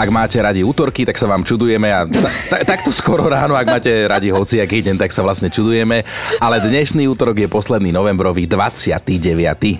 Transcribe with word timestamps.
Ak 0.00 0.08
máte 0.08 0.40
radi 0.40 0.64
útorky, 0.64 1.04
tak 1.04 1.20
sa 1.20 1.28
vám 1.28 1.44
čudujeme 1.44 1.92
a 1.92 2.08
ta, 2.08 2.32
ta, 2.48 2.56
takto 2.64 2.88
skoro 2.88 3.28
ráno, 3.28 3.52
ak 3.52 3.68
máte 3.68 3.92
radi 4.08 4.32
hociaký 4.32 4.80
deň, 4.80 4.96
tak 4.96 5.12
sa 5.12 5.20
vlastne 5.20 5.52
čudujeme. 5.52 6.08
Ale 6.40 6.56
dnešný 6.56 7.04
útorok 7.04 7.44
je 7.44 7.48
posledný 7.52 7.92
novembrový 7.92 8.48
29. 8.48 9.04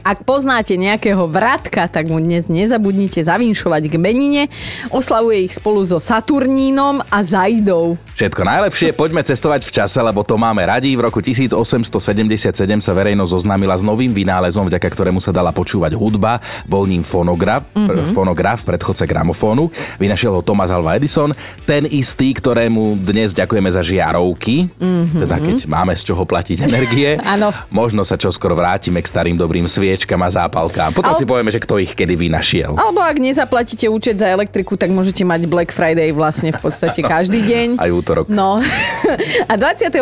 Ak 0.04 0.20
poznáte 0.28 0.76
nejakého 0.76 1.24
vratka, 1.24 1.88
tak 1.88 2.12
mu 2.12 2.20
dnes 2.20 2.52
nezabudnite 2.52 3.24
zavinšovať 3.24 3.88
k 3.88 3.94
menine. 3.96 4.52
Oslavuje 4.92 5.48
ich 5.48 5.56
spolu 5.56 5.88
so 5.88 5.96
Saturnínom 5.96 7.00
a 7.08 7.24
Zaidou. 7.24 7.96
Všetko 8.20 8.44
najlepšie, 8.44 8.92
poďme 8.92 9.24
cestovať 9.24 9.64
v 9.64 9.72
čase, 9.72 10.04
lebo 10.04 10.20
to 10.20 10.36
máme 10.36 10.60
radi. 10.60 10.92
V 10.92 11.08
roku 11.08 11.24
1877 11.24 12.52
sa 12.84 12.92
verejnosť 12.92 13.32
zoznámila 13.40 13.72
s 13.72 13.80
novým 13.80 14.12
vynálezom, 14.12 14.68
vďaka 14.68 14.84
ktorému 14.84 15.24
sa 15.24 15.32
dala 15.32 15.48
počúvať 15.48 15.96
hudba. 15.96 16.44
Bol 16.68 16.84
ním 16.84 17.00
fonograf, 17.00 17.64
mm-hmm. 17.72 18.12
fonograf 18.12 18.68
predchodca 18.68 19.08
gramofónu. 19.08 19.72
Vynašiel 20.10 20.34
ho 20.34 20.42
Thomas 20.42 20.74
Alva 20.74 20.98
Edison, 20.98 21.30
ten 21.62 21.86
istý, 21.86 22.34
ktorému 22.34 22.98
dnes 22.98 23.30
ďakujeme 23.30 23.70
za 23.70 23.78
žiarovky, 23.78 24.66
mm-hmm. 24.66 25.22
teda 25.22 25.36
keď 25.38 25.56
máme 25.70 25.94
z 25.94 26.02
čoho 26.02 26.26
platiť 26.26 26.66
energie. 26.66 27.14
Áno. 27.38 27.54
Možno 27.70 28.02
sa 28.02 28.18
čoskoro 28.18 28.58
vrátime 28.58 28.98
k 28.98 29.06
starým 29.06 29.38
dobrým 29.38 29.70
sviečkam 29.70 30.18
a 30.26 30.28
zápalkám. 30.34 30.98
Potom 30.98 31.14
Al- 31.14 31.18
si 31.22 31.22
povieme, 31.22 31.54
že 31.54 31.62
kto 31.62 31.78
ich 31.78 31.94
kedy 31.94 32.18
vynašiel. 32.18 32.74
Alebo 32.74 32.98
ak 32.98 33.22
nezaplatíte 33.22 33.86
účet 33.86 34.18
za 34.18 34.26
elektriku, 34.26 34.74
tak 34.74 34.90
môžete 34.90 35.22
mať 35.22 35.46
Black 35.46 35.70
Friday 35.70 36.10
vlastne 36.10 36.50
v 36.50 36.58
podstate 36.58 37.06
každý 37.06 37.46
deň. 37.46 37.78
Aj 37.78 37.90
útorok. 37.94 38.26
No. 38.26 38.58
A 39.50 39.54
22. 39.54 39.94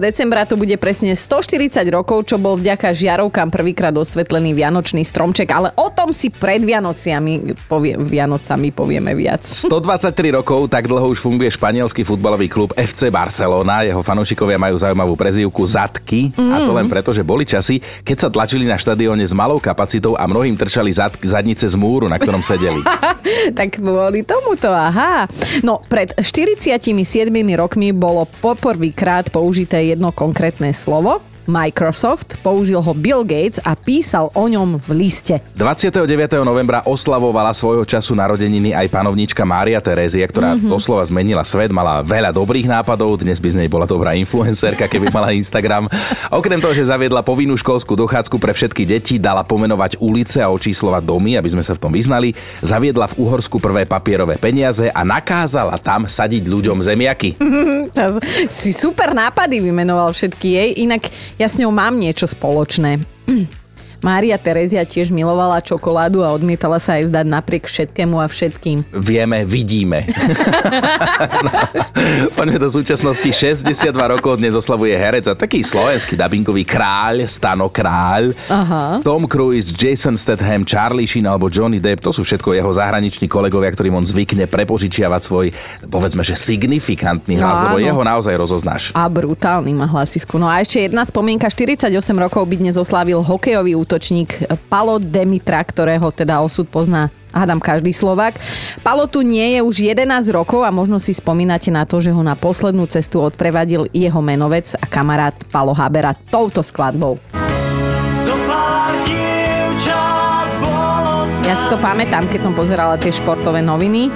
decembra 0.00 0.48
to 0.48 0.56
bude 0.56 0.72
presne 0.80 1.12
140 1.12 1.84
rokov, 1.92 2.32
čo 2.32 2.40
bol 2.40 2.56
vďaka 2.56 2.96
žiarovkám 2.96 3.52
prvýkrát 3.52 3.92
osvetlený 3.92 4.56
Vianočný 4.56 5.04
stromček, 5.04 5.52
ale 5.52 5.68
o 5.76 5.92
tom 5.92 6.16
si 6.16 6.32
pred 6.32 6.64
Vianociami, 6.64 7.60
povie, 7.68 8.00
Vianocami 8.00 8.72
povieme 8.72 9.12
viac. 9.12 9.39
123 9.40 10.36
rokov, 10.36 10.68
tak 10.68 10.84
dlho 10.84 11.08
už 11.08 11.18
funguje 11.18 11.48
španielský 11.48 12.04
futbalový 12.04 12.52
klub 12.52 12.76
FC 12.76 13.08
Barcelona. 13.08 13.80
Jeho 13.82 14.04
fanúšikovia 14.04 14.60
majú 14.60 14.76
zaujímavú 14.76 15.16
prezývku 15.16 15.64
Zadky. 15.64 16.28
Mm. 16.36 16.52
A 16.52 16.56
to 16.60 16.72
len 16.76 16.86
preto, 16.92 17.10
že 17.16 17.24
boli 17.24 17.48
časy, 17.48 17.80
keď 18.04 18.16
sa 18.16 18.28
tlačili 18.28 18.68
na 18.68 18.76
štadióne 18.76 19.24
s 19.24 19.32
malou 19.32 19.56
kapacitou 19.56 20.18
a 20.20 20.28
mnohým 20.28 20.58
trčali 20.58 20.92
zad, 20.92 21.16
zadnice 21.16 21.64
z 21.64 21.76
múru, 21.80 22.10
na 22.10 22.20
ktorom 22.20 22.44
sedeli. 22.44 22.84
tak 23.58 23.80
kvôli 23.80 24.26
tomuto, 24.28 24.68
aha. 24.68 25.24
No, 25.64 25.80
pred 25.88 26.12
47 26.20 26.76
rokmi 27.56 27.96
bolo 27.96 28.28
poprvýkrát 28.44 29.32
použité 29.32 29.88
jedno 29.88 30.12
konkrétne 30.12 30.76
slovo. 30.76 31.29
Microsoft, 31.48 32.36
použil 32.44 32.80
ho 32.80 32.92
Bill 32.92 33.24
Gates 33.24 33.62
a 33.62 33.76
písal 33.78 34.28
o 34.34 34.44
ňom 34.48 34.80
v 34.80 35.06
liste. 35.06 35.40
29. 35.56 36.04
novembra 36.44 36.84
oslavovala 36.84 37.54
svojho 37.56 37.86
času 37.86 38.16
narodeniny 38.16 38.76
aj 38.76 38.90
panovníčka 38.92 39.44
Mária 39.44 39.78
Terézia, 39.78 40.26
ktorá 40.28 40.56
mm-hmm. 40.56 40.70
doslova 40.72 41.06
zmenila 41.06 41.44
svet, 41.46 41.72
mala 41.72 42.04
veľa 42.04 42.34
dobrých 42.34 42.68
nápadov, 42.68 43.20
dnes 43.20 43.40
by 43.40 43.48
z 43.52 43.58
nej 43.64 43.68
bola 43.68 43.88
dobrá 43.88 44.12
influencerka, 44.18 44.90
keby 44.90 45.08
mala 45.08 45.32
Instagram. 45.32 45.86
Okrem 46.28 46.60
toho, 46.60 46.76
že 46.76 46.88
zaviedla 46.88 47.24
povinnú 47.24 47.54
školskú 47.56 47.96
dochádzku 47.96 48.36
pre 48.36 48.52
všetky 48.52 48.82
deti, 48.88 49.16
dala 49.16 49.46
pomenovať 49.46 50.00
ulice 50.00 50.40
a 50.40 50.52
očíslovať 50.52 51.02
domy, 51.04 51.36
aby 51.36 51.48
sme 51.52 51.64
sa 51.64 51.76
v 51.76 51.82
tom 51.82 51.92
vyznali, 51.92 52.34
zaviedla 52.60 53.10
v 53.12 53.18
Uhorsku 53.22 53.60
prvé 53.60 53.84
papierové 53.84 54.40
peniaze 54.40 54.88
a 54.88 55.00
nakázala 55.04 55.76
tam 55.78 56.08
sadiť 56.08 56.44
ľuďom 56.48 56.80
zemiaky. 56.80 57.30
Si 58.50 58.72
super 58.72 59.12
nápady 59.12 59.60
vymenoval 59.60 60.14
všetky 60.14 60.48
jej, 60.56 60.70
inak 60.86 61.10
ja 61.40 61.48
s 61.48 61.56
ňou 61.56 61.72
mám 61.72 61.96
niečo 61.96 62.28
spoločné. 62.28 63.00
Mária 64.00 64.40
Terezia 64.40 64.80
tiež 64.80 65.12
milovala 65.12 65.60
čokoládu 65.60 66.24
a 66.24 66.32
odmietala 66.32 66.80
sa 66.80 66.96
aj 66.96 67.12
vzdať 67.12 67.26
napriek 67.28 67.68
všetkému 67.68 68.16
a 68.16 68.24
všetkým. 68.24 68.88
Vieme, 68.96 69.44
vidíme. 69.44 70.08
Poďme 72.36 72.56
do 72.56 72.72
súčasnosti. 72.72 73.28
62 73.28 73.68
rokov 73.92 74.40
dnes 74.40 74.56
oslavuje 74.56 74.96
herec 74.96 75.28
a 75.28 75.36
taký 75.36 75.60
slovenský 75.60 76.16
dabingový 76.16 76.64
kráľ, 76.64 77.28
Stano 77.28 77.68
Kráľ. 77.68 78.32
Aha. 78.48 79.04
Tom 79.04 79.28
Cruise, 79.28 79.68
Jason 79.70 80.16
Statham, 80.16 80.64
Charlie 80.64 81.04
Sheen 81.04 81.28
alebo 81.28 81.52
Johnny 81.52 81.76
Depp, 81.76 82.00
to 82.00 82.10
sú 82.10 82.24
všetko 82.24 82.56
jeho 82.56 82.72
zahraniční 82.72 83.28
kolegovia, 83.28 83.68
ktorým 83.68 83.94
on 83.94 84.08
zvykne 84.08 84.48
prepožičiavať 84.48 85.20
svoj, 85.20 85.46
povedzme, 85.84 86.24
že 86.24 86.34
signifikantný 86.34 87.36
hlas, 87.36 87.60
No, 87.60 87.64
lebo 87.68 87.76
áno. 87.76 87.86
jeho 87.92 88.02
naozaj 88.02 88.32
rozoznáš. 88.32 88.82
A 88.96 89.04
brutálny 89.04 89.76
má 89.76 89.84
hlasisku. 89.84 90.40
No 90.40 90.48
a 90.48 90.64
ešte 90.64 90.88
jedna 90.88 91.04
spomienka. 91.04 91.52
48 91.52 91.92
rokov 92.16 92.48
by 92.48 92.56
dnes 92.56 92.80
oslávil 92.80 93.20
hokejový 93.20 93.76
útočník 93.90 94.46
Palo 94.70 95.02
Demitra, 95.02 95.58
ktorého 95.66 96.14
teda 96.14 96.38
osud 96.46 96.70
pozná 96.70 97.10
hádam 97.34 97.58
každý 97.58 97.90
Slovak. 97.90 98.38
Palo 98.86 99.10
tu 99.10 99.26
nie 99.26 99.58
je 99.58 99.66
už 99.66 99.82
11 99.90 100.30
rokov 100.30 100.62
a 100.62 100.70
možno 100.70 101.02
si 101.02 101.10
spomínate 101.10 101.74
na 101.74 101.82
to, 101.82 101.98
že 101.98 102.14
ho 102.14 102.22
na 102.22 102.38
poslednú 102.38 102.86
cestu 102.86 103.18
odprevadil 103.18 103.90
jeho 103.90 104.22
menovec 104.22 104.78
a 104.78 104.86
kamarát 104.86 105.34
Palo 105.50 105.74
Habera 105.74 106.14
touto 106.14 106.62
skladbou. 106.62 107.18
Ja 111.42 111.54
si 111.58 111.66
to 111.66 111.74
pamätám, 111.82 112.30
keď 112.30 112.46
som 112.46 112.54
pozerala 112.54 112.94
tie 112.94 113.10
športové 113.10 113.58
noviny. 113.58 114.06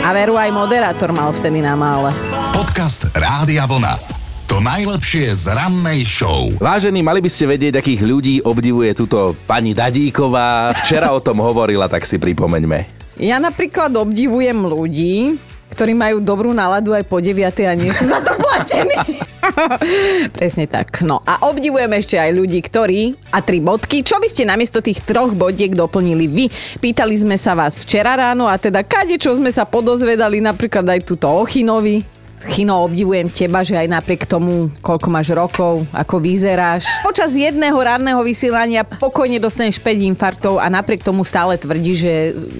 A 0.00 0.16
veru 0.16 0.40
aj 0.40 0.48
moderátor 0.48 1.12
mal 1.12 1.28
vtedy 1.36 1.60
na 1.60 1.76
mále. 1.76 2.08
Podcast 2.56 3.04
Rádia 3.12 3.68
Vlna. 3.68 4.17
To 4.48 4.64
najlepšie 4.64 5.36
z 5.36 5.52
rannej 5.52 6.08
show. 6.08 6.48
Vážení, 6.56 7.04
mali 7.04 7.20
by 7.20 7.28
ste 7.28 7.44
vedieť, 7.52 7.84
akých 7.84 8.00
ľudí 8.00 8.34
obdivuje 8.40 8.96
túto 8.96 9.36
pani 9.44 9.76
Dadíková. 9.76 10.72
Včera 10.72 11.12
o 11.12 11.20
tom 11.20 11.44
hovorila, 11.44 11.84
tak 11.84 12.08
si 12.08 12.16
pripomeňme. 12.16 12.88
Ja 13.20 13.36
napríklad 13.36 13.92
obdivujem 13.92 14.56
ľudí, 14.64 15.36
ktorí 15.76 15.92
majú 15.92 16.24
dobrú 16.24 16.56
náladu 16.56 16.96
aj 16.96 17.04
po 17.04 17.20
9 17.20 17.44
a 17.44 17.76
nie 17.76 17.92
sú 17.92 18.08
za 18.08 18.24
to 18.24 18.32
platení. 18.40 19.20
Presne 20.40 20.64
tak. 20.64 21.04
No 21.04 21.20
a 21.28 21.44
obdivujem 21.44 21.92
ešte 22.00 22.16
aj 22.16 22.32
ľudí, 22.32 22.64
ktorí, 22.64 23.20
a 23.28 23.44
tri 23.44 23.60
bodky, 23.60 24.00
čo 24.00 24.16
by 24.16 24.32
ste 24.32 24.48
namiesto 24.48 24.80
tých 24.80 25.04
troch 25.04 25.28
bodiek 25.36 25.76
doplnili 25.76 26.24
vy? 26.24 26.44
Pýtali 26.80 27.20
sme 27.20 27.36
sa 27.36 27.52
vás 27.52 27.84
včera 27.84 28.16
ráno 28.16 28.48
a 28.48 28.56
teda 28.56 28.80
kade 28.80 29.20
čo 29.20 29.36
sme 29.36 29.52
sa 29.52 29.68
podozvedali, 29.68 30.40
napríklad 30.40 30.88
aj 30.88 31.04
túto 31.04 31.28
o 31.28 31.44
Chinovi. 31.44 32.17
Chino, 32.46 32.86
obdivujem 32.86 33.26
teba, 33.26 33.66
že 33.66 33.74
aj 33.74 33.88
napriek 33.90 34.22
tomu, 34.30 34.70
koľko 34.78 35.08
máš 35.10 35.34
rokov, 35.34 35.82
ako 35.90 36.22
vyzeráš. 36.22 36.86
Počas 37.02 37.34
jedného 37.34 37.74
ranného 37.74 38.22
vysielania 38.22 38.86
pokojne 38.86 39.42
dostaneš 39.42 39.82
5 39.82 40.10
infarktov 40.14 40.62
a 40.62 40.70
napriek 40.70 41.02
tomu 41.02 41.26
stále 41.26 41.58
tvrdí, 41.58 41.98
že 41.98 42.12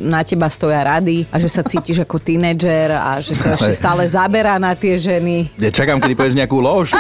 na 0.03 0.27
teba 0.27 0.51
stoja 0.51 0.83
rady 0.83 1.31
a 1.31 1.39
že 1.39 1.47
sa 1.47 1.63
cítiš 1.63 2.03
ako 2.03 2.19
tínedžer 2.19 2.91
a 2.91 3.23
že 3.23 3.39
to 3.39 3.55
ešte 3.55 3.73
stále 3.79 4.03
zaberá 4.11 4.59
na 4.59 4.75
tie 4.75 4.99
ženy. 4.99 5.47
Ja 5.61 5.71
čakám, 5.71 6.03
kedy 6.03 6.15
povieš 6.19 6.35
nejakú 6.35 6.59
lož. 6.59 6.99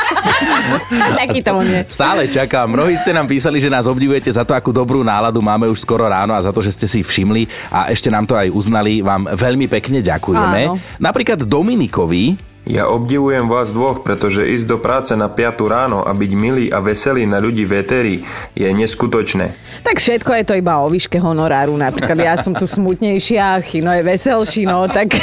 Taký 1.22 1.42
to 1.42 1.58
nie. 1.66 1.82
Stále 1.90 2.30
čakám. 2.30 2.70
Mnohí 2.70 2.94
ste 3.00 3.10
nám 3.10 3.26
písali, 3.26 3.58
že 3.58 3.72
nás 3.72 3.90
obdivujete 3.90 4.30
za 4.30 4.46
to, 4.46 4.54
akú 4.54 4.70
dobrú 4.70 5.02
náladu 5.02 5.42
máme 5.42 5.66
už 5.66 5.82
skoro 5.82 6.06
ráno 6.06 6.36
a 6.36 6.44
za 6.44 6.54
to, 6.54 6.62
že 6.62 6.74
ste 6.74 6.86
si 6.86 7.00
všimli 7.02 7.72
a 7.72 7.90
ešte 7.90 8.12
nám 8.12 8.28
to 8.28 8.38
aj 8.38 8.52
uznali. 8.52 9.00
Vám 9.02 9.34
veľmi 9.34 9.66
pekne 9.66 9.98
ďakujeme. 10.04 10.60
Áno. 10.70 10.78
Napríklad 11.00 11.42
Dominikovi, 11.42 12.47
Ja 12.68 12.84
obdivujem 12.92 13.48
vás 13.48 13.72
dvoch, 13.72 14.04
pretože 14.04 14.44
ísť 14.44 14.68
do 14.68 14.76
práce 14.76 15.16
na 15.16 15.32
5 15.32 15.56
ráno 15.64 16.04
a 16.04 16.12
byť 16.12 16.32
milý 16.36 16.68
a 16.68 16.84
veselý 16.84 17.24
na 17.24 17.40
ľudí 17.40 17.64
v 17.64 17.80
éteri 17.80 18.14
je 18.52 18.68
neskutočné. 18.68 19.56
Tak 19.80 19.96
všetko 19.96 20.30
je 20.36 20.44
to 20.44 20.52
iba 20.60 20.76
o 20.84 20.92
výške 20.92 21.16
honoráru. 21.16 21.72
Napríklad 21.80 22.20
ja 22.20 22.36
som 22.36 22.52
tu 22.52 22.68
smutnejšia, 22.68 23.64
Chino 23.64 23.88
je 23.96 24.04
veselší, 24.04 24.68
no 24.68 24.84
tak... 24.84 25.16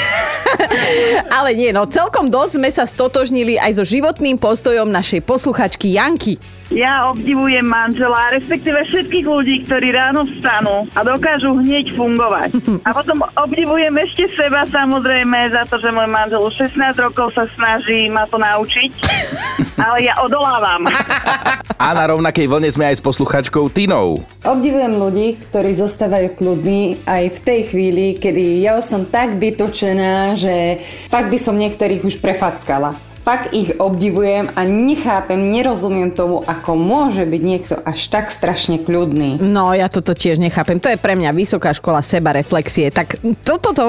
Ale 1.38 1.54
nie, 1.54 1.70
no 1.70 1.86
celkom 1.86 2.34
dosť 2.34 2.58
sme 2.58 2.70
sa 2.74 2.90
stotožnili 2.90 3.62
aj 3.62 3.78
so 3.78 3.86
životným 3.86 4.42
postojom 4.42 4.90
našej 4.90 5.22
posluchačky 5.22 5.94
Janky. 5.94 6.42
Ja 6.74 7.14
obdivujem 7.14 7.62
manžela, 7.62 8.34
respektíve 8.34 8.82
všetkých 8.90 9.26
ľudí, 9.26 9.56
ktorí 9.70 9.94
ráno 9.94 10.26
vstanú 10.26 10.90
a 10.98 11.06
dokážu 11.06 11.54
hneď 11.62 11.94
fungovať. 11.94 12.58
A 12.88 12.90
potom 12.94 13.22
obdivujem 13.38 13.94
ešte 14.02 14.26
seba 14.34 14.66
samozrejme 14.66 15.54
za 15.54 15.66
to, 15.70 15.78
že 15.78 15.94
môj 15.94 16.10
manžel 16.10 16.42
už 16.42 16.70
16 16.74 16.98
rokov 16.98 17.38
sa 17.38 17.46
snaží 17.54 18.10
ma 18.10 18.26
to 18.26 18.42
naučiť. 18.42 18.92
Ale 19.86 20.06
ja 20.06 20.18
odolávam. 20.24 20.90
a 21.86 21.88
na 21.92 22.08
rovnakej 22.08 22.48
vlne 22.48 22.70
sme 22.72 22.88
aj 22.88 22.98
s 22.98 23.04
posluchačkou 23.04 23.68
Tinou. 23.70 24.24
Obdivujem 24.48 24.96
ľudí, 24.96 25.36
ktorí 25.52 25.76
zostávajú 25.76 26.40
kľudní 26.40 27.04
aj 27.04 27.24
v 27.36 27.40
tej 27.44 27.60
chvíli, 27.68 28.06
kedy 28.16 28.64
ja 28.64 28.80
som 28.80 29.04
tak 29.04 29.36
vytočená, 29.36 30.34
že 30.40 30.80
fakt 31.12 31.28
by 31.28 31.38
som 31.38 31.60
niektorých 31.60 32.08
už 32.08 32.24
prefackala. 32.24 32.96
Fakt 33.26 33.58
ich 33.58 33.74
obdivujem 33.82 34.54
a 34.54 34.62
nechápem, 34.70 35.50
nerozumiem 35.50 36.14
tomu, 36.14 36.46
ako 36.46 36.78
môže 36.78 37.26
byť 37.26 37.42
niekto 37.42 37.74
až 37.82 38.14
tak 38.14 38.30
strašne 38.30 38.78
kľudný. 38.86 39.42
No, 39.42 39.74
ja 39.74 39.90
toto 39.90 40.14
tiež 40.14 40.38
nechápem. 40.38 40.78
To 40.78 40.94
je 40.94 41.02
pre 41.02 41.18
mňa 41.18 41.34
vysoká 41.34 41.74
škola 41.74 42.06
seba 42.06 42.38
reflexie. 42.38 42.94
Tak 42.94 43.18
toto, 43.42 43.74
to, 43.74 43.86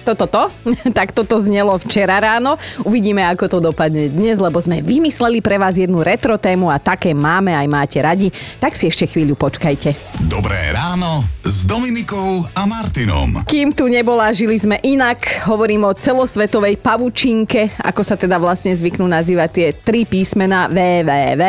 toto, 0.00 0.24
to, 0.24 0.42
tak 0.96 1.12
toto 1.12 1.44
znelo 1.44 1.76
včera 1.76 2.24
ráno. 2.24 2.56
Uvidíme, 2.80 3.20
ako 3.28 3.52
to 3.52 3.58
dopadne 3.60 4.08
dnes, 4.08 4.40
lebo 4.40 4.56
sme 4.64 4.80
vymysleli 4.80 5.44
pre 5.44 5.60
vás 5.60 5.76
jednu 5.76 6.00
retro 6.00 6.40
tému 6.40 6.72
a 6.72 6.80
také 6.80 7.12
máme 7.12 7.52
aj 7.52 7.66
máte 7.68 8.00
radi. 8.00 8.32
Tak 8.64 8.72
si 8.80 8.88
ešte 8.88 9.04
chvíľu 9.04 9.36
počkajte. 9.36 9.92
Dobré 10.24 10.56
ráno 10.72 11.28
s 11.44 11.68
Dominikou 11.68 12.48
a 12.56 12.64
Martinom. 12.64 13.44
Kým 13.44 13.76
tu 13.76 13.92
nebola, 13.92 14.32
žili 14.32 14.56
sme 14.56 14.80
inak. 14.80 15.44
Hovorím 15.44 15.84
o 15.84 15.92
celosvetovej 15.92 16.80
pavučinke, 16.80 17.76
ako 17.84 18.00
sa 18.00 18.16
teda 18.16 18.40
vlastne 18.40 18.69
zvyknú 18.74 19.06
nazývať 19.06 19.50
tie 19.50 19.68
tri 19.74 20.02
písmena 20.06 20.66
www. 20.70 21.42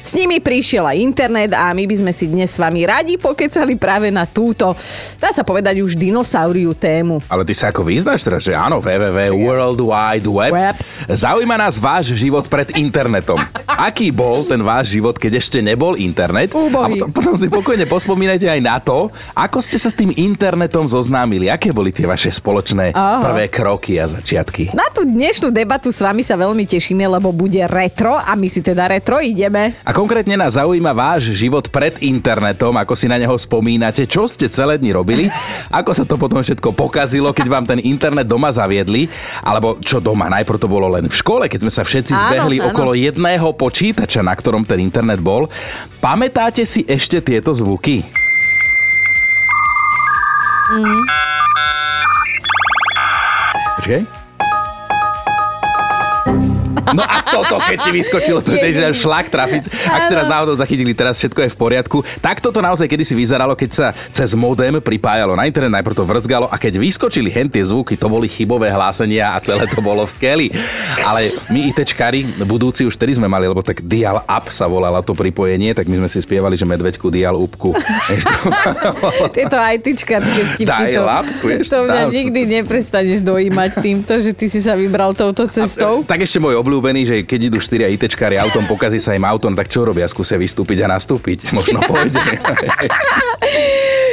S 0.00 0.12
nimi 0.14 0.38
prišiel 0.42 0.86
aj 0.86 0.96
internet 0.98 1.50
a 1.54 1.70
my 1.74 1.84
by 1.86 1.96
sme 2.00 2.12
si 2.14 2.26
dnes 2.30 2.50
s 2.50 2.58
vami 2.58 2.86
radi 2.86 3.20
pokecali 3.20 3.74
práve 3.78 4.08
na 4.10 4.26
túto, 4.26 4.74
dá 5.20 5.30
sa 5.30 5.46
povedať 5.46 5.82
už 5.82 5.94
dinosauriu 5.94 6.74
tému. 6.74 7.22
Ale 7.30 7.46
ty 7.46 7.54
sa 7.54 7.70
ako 7.70 7.86
vyznáš 7.86 8.24
teraz, 8.26 8.42
že 8.42 8.56
áno, 8.56 8.82
www, 8.82 9.18
World 9.34 9.80
Wide 9.80 10.28
Web. 10.28 10.52
Web. 10.52 10.76
Zaujíma 11.08 11.56
nás 11.56 11.80
váš 11.80 12.12
život 12.14 12.46
pred 12.46 12.74
internetom. 12.76 13.38
Aký 13.88 14.12
bol 14.12 14.44
ten 14.44 14.60
váš 14.60 14.92
život, 14.92 15.16
keď 15.16 15.40
ešte 15.40 15.58
nebol 15.64 15.96
internet? 15.96 16.52
Úbohý. 16.52 17.00
A 17.00 17.08
potom, 17.08 17.08
potom 17.10 17.34
si 17.38 17.46
pokojne 17.48 17.86
pospomínajte 17.88 18.46
aj 18.50 18.60
na 18.60 18.76
to, 18.76 19.08
ako 19.32 19.58
ste 19.64 19.80
sa 19.80 19.88
s 19.88 19.96
tým 19.96 20.12
internetom 20.12 20.84
zoznámili. 20.84 21.48
Aké 21.48 21.72
boli 21.72 21.94
tie 21.94 22.04
vaše 22.04 22.28
spoločné 22.28 22.92
Aha. 22.92 23.24
prvé 23.24 23.48
kroky 23.48 23.96
a 23.96 24.04
začiatky? 24.04 24.76
Na 24.76 24.88
tú 24.92 25.06
dnešnú 25.06 25.48
debatu 25.48 25.88
s 25.88 26.02
vami 26.02 26.20
sa 26.20 26.36
veľmi 26.36 26.59
tešíme, 26.64 27.04
lebo 27.06 27.30
bude 27.30 27.60
retro 27.68 28.16
a 28.16 28.32
my 28.34 28.48
si 28.48 28.64
teda 28.64 28.88
retro 28.88 29.20
ideme. 29.20 29.76
A 29.84 29.92
konkrétne 29.92 30.36
nás 30.36 30.56
zaujíma 30.56 30.92
váš 30.96 31.32
život 31.36 31.68
pred 31.68 32.00
internetom, 32.04 32.72
ako 32.76 32.92
si 32.96 33.06
na 33.06 33.20
neho 33.20 33.32
spomínate, 33.36 34.08
čo 34.08 34.24
ste 34.26 34.48
celé 34.48 34.76
dni 34.80 34.96
robili, 34.96 35.24
ako 35.80 35.90
sa 35.92 36.04
to 36.04 36.16
potom 36.16 36.40
všetko 36.40 36.72
pokazilo, 36.74 37.30
keď 37.30 37.46
vám 37.46 37.64
ten 37.68 37.80
internet 37.84 38.26
doma 38.26 38.50
zaviedli, 38.52 39.06
alebo 39.44 39.80
čo 39.80 40.00
doma, 40.02 40.28
najprv 40.28 40.58
to 40.60 40.68
bolo 40.68 40.90
len 40.90 41.06
v 41.06 41.14
škole, 41.14 41.46
keď 41.46 41.60
sme 41.64 41.72
sa 41.72 41.82
všetci 41.84 42.12
Áno, 42.16 42.20
zbehli 42.26 42.56
áno. 42.60 42.72
okolo 42.72 42.92
jedného 42.96 43.48
počítača, 43.56 44.20
na 44.24 44.34
ktorom 44.34 44.64
ten 44.66 44.80
internet 44.82 45.22
bol. 45.22 45.48
Pamätáte 46.00 46.64
si 46.64 46.84
ešte 46.88 47.20
tieto 47.20 47.52
zvuky? 47.52 48.04
Počkej. 53.80 54.19
No 56.92 57.04
a 57.04 57.20
toto, 57.22 57.60
keď 57.60 57.78
ti 57.84 57.90
vyskočilo, 57.92 58.40
to 58.40 58.56
je 58.56 58.72
že 58.72 58.96
šlak 58.96 59.28
trafiť. 59.28 59.68
Ak 59.86 60.08
ste 60.08 60.14
nás 60.16 60.28
náhodou 60.28 60.54
zachytili, 60.56 60.96
teraz 60.96 61.20
všetko 61.20 61.46
je 61.46 61.50
v 61.52 61.56
poriadku. 61.56 61.98
Tak 62.24 62.40
toto 62.40 62.58
naozaj 62.64 62.88
kedy 62.88 63.04
si 63.04 63.14
vyzeralo, 63.14 63.52
keď 63.54 63.70
sa 63.70 63.86
cez 64.10 64.32
modem 64.32 64.80
pripájalo 64.80 65.36
na 65.36 65.46
internet, 65.46 65.80
najprv 65.80 65.96
to 65.96 66.04
vrzgalo 66.06 66.46
a 66.48 66.56
keď 66.56 66.80
vyskočili 66.80 67.28
hen 67.30 67.48
tie 67.50 67.62
zvuky, 67.62 67.94
to 67.94 68.06
boli 68.08 68.26
chybové 68.26 68.70
hlásenia 68.72 69.36
a 69.36 69.42
celé 69.42 69.66
to 69.68 69.82
bolo 69.84 70.06
v 70.08 70.14
keli. 70.18 70.46
Ale 71.04 71.34
my 71.52 71.70
ITčkári, 71.70 72.42
budúci 72.44 72.86
už 72.86 72.96
tedy 72.96 73.16
sme 73.16 73.28
mali, 73.30 73.46
lebo 73.46 73.60
tak 73.60 73.82
dial 73.84 74.22
up 74.24 74.46
sa 74.50 74.66
volala 74.66 75.04
to 75.04 75.12
pripojenie, 75.14 75.74
tak 75.76 75.86
my 75.86 76.04
sme 76.04 76.08
si 76.08 76.18
spievali, 76.22 76.56
že 76.56 76.66
medveďku 76.66 77.10
dial 77.12 77.36
upku. 77.36 77.76
Tieto 79.36 79.56
ITčka, 79.56 80.20
tie 80.20 80.42
vtipky, 80.56 80.64
to, 80.66 81.00
Dial-up, 81.00 81.26
vieš, 81.42 81.66
to 81.70 81.78
mňa 81.84 82.02
nikdy 82.10 82.40
neprestaneš 82.60 83.20
dojímať 83.22 83.70
týmto, 83.78 84.12
že 84.22 84.30
ty 84.34 84.46
si 84.48 84.60
sa 84.62 84.74
vybral 84.74 85.12
touto 85.14 85.46
cestou. 85.50 86.02
Tak 86.04 86.22
ešte 86.24 86.38
môj 86.42 86.58
obľúbený, 86.60 86.69
že 86.78 87.26
keď 87.26 87.40
idú 87.50 87.58
štyria 87.58 87.90
ITčkári 87.90 88.38
autom, 88.38 88.68
pokazí 88.70 89.02
sa 89.02 89.18
im 89.18 89.26
autom, 89.26 89.58
tak 89.58 89.66
čo 89.66 89.82
robia? 89.82 90.06
Skúsia 90.06 90.38
vystúpiť 90.38 90.86
a 90.86 90.94
nastúpiť. 90.94 91.50
Možno 91.50 91.82
pôjde. 91.88 92.22